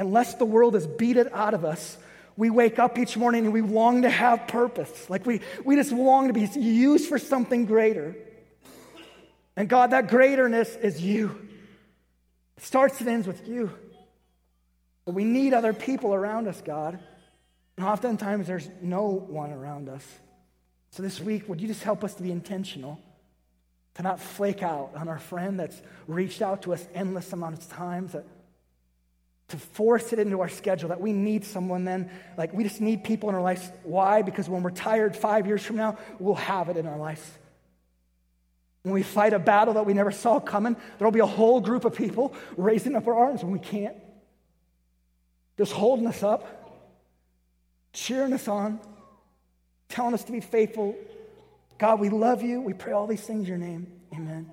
unless 0.00 0.34
the 0.34 0.46
world 0.46 0.74
has 0.74 0.86
beat 0.86 1.18
it 1.18 1.32
out 1.32 1.52
of 1.52 1.64
us, 1.64 1.98
we 2.36 2.48
wake 2.48 2.78
up 2.78 2.98
each 2.98 3.18
morning 3.18 3.44
and 3.44 3.52
we 3.52 3.60
long 3.60 4.02
to 4.02 4.10
have 4.10 4.48
purpose. 4.48 5.10
Like 5.10 5.26
we, 5.26 5.42
we 5.62 5.76
just 5.76 5.92
long 5.92 6.28
to 6.28 6.32
be 6.32 6.46
used 6.58 7.06
for 7.06 7.18
something 7.18 7.66
greater. 7.66 8.16
And 9.56 9.68
God, 9.68 9.90
that 9.90 10.08
greaterness 10.08 10.80
is 10.80 11.02
you. 11.02 11.48
It 12.56 12.64
starts 12.64 12.98
and 13.00 13.10
ends 13.10 13.26
with 13.26 13.46
you. 13.46 13.70
But 15.04 15.14
we 15.14 15.24
need 15.24 15.52
other 15.52 15.74
people 15.74 16.14
around 16.14 16.48
us, 16.48 16.62
God. 16.62 16.98
And 17.80 17.88
oftentimes 17.88 18.46
there's 18.46 18.68
no 18.82 19.06
one 19.06 19.54
around 19.54 19.88
us. 19.88 20.06
So 20.90 21.02
this 21.02 21.18
week, 21.18 21.48
would 21.48 21.62
you 21.62 21.66
just 21.66 21.82
help 21.82 22.04
us 22.04 22.12
to 22.12 22.22
be 22.22 22.30
intentional? 22.30 23.00
To 23.94 24.02
not 24.02 24.20
flake 24.20 24.62
out 24.62 24.90
on 24.94 25.08
our 25.08 25.18
friend 25.18 25.58
that's 25.58 25.80
reached 26.06 26.42
out 26.42 26.60
to 26.64 26.74
us 26.74 26.86
endless 26.94 27.32
amounts 27.32 27.64
of 27.64 27.72
times, 27.72 28.12
that 28.12 28.26
to 29.48 29.56
force 29.56 30.12
it 30.12 30.18
into 30.18 30.42
our 30.42 30.48
schedule 30.50 30.90
that 30.90 31.00
we 31.00 31.14
need 31.14 31.46
someone 31.46 31.86
then? 31.86 32.10
Like 32.36 32.52
we 32.52 32.64
just 32.64 32.82
need 32.82 33.02
people 33.02 33.30
in 33.30 33.34
our 33.34 33.40
lives. 33.40 33.72
Why? 33.82 34.20
Because 34.20 34.46
when 34.46 34.62
we're 34.62 34.72
tired 34.72 35.16
five 35.16 35.46
years 35.46 35.64
from 35.64 35.76
now 35.76 35.96
we'll 36.18 36.34
have 36.34 36.68
it 36.68 36.76
in 36.76 36.86
our 36.86 36.98
lives. 36.98 37.22
When 38.82 38.92
we 38.92 39.02
fight 39.02 39.32
a 39.32 39.38
battle 39.38 39.72
that 39.72 39.86
we 39.86 39.94
never 39.94 40.10
saw 40.10 40.38
coming 40.38 40.76
there'll 40.98 41.12
be 41.12 41.20
a 41.20 41.24
whole 41.24 41.62
group 41.62 41.86
of 41.86 41.96
people 41.96 42.34
raising 42.58 42.94
up 42.94 43.06
our 43.06 43.14
arms 43.14 43.42
when 43.42 43.52
we 43.52 43.58
can't. 43.58 43.96
Just 45.56 45.72
holding 45.72 46.06
us 46.06 46.22
up 46.22 46.59
cheering 47.92 48.32
us 48.32 48.48
on 48.48 48.80
telling 49.90 50.14
us 50.14 50.24
to 50.24 50.32
be 50.32 50.40
faithful. 50.40 50.96
God 51.78 52.00
we 52.00 52.08
love 52.08 52.42
you. 52.42 52.60
We 52.60 52.72
pray 52.72 52.92
all 52.92 53.06
these 53.06 53.22
things 53.22 53.40
in 53.40 53.46
your 53.46 53.58
name. 53.58 53.86
Amen 54.14 54.50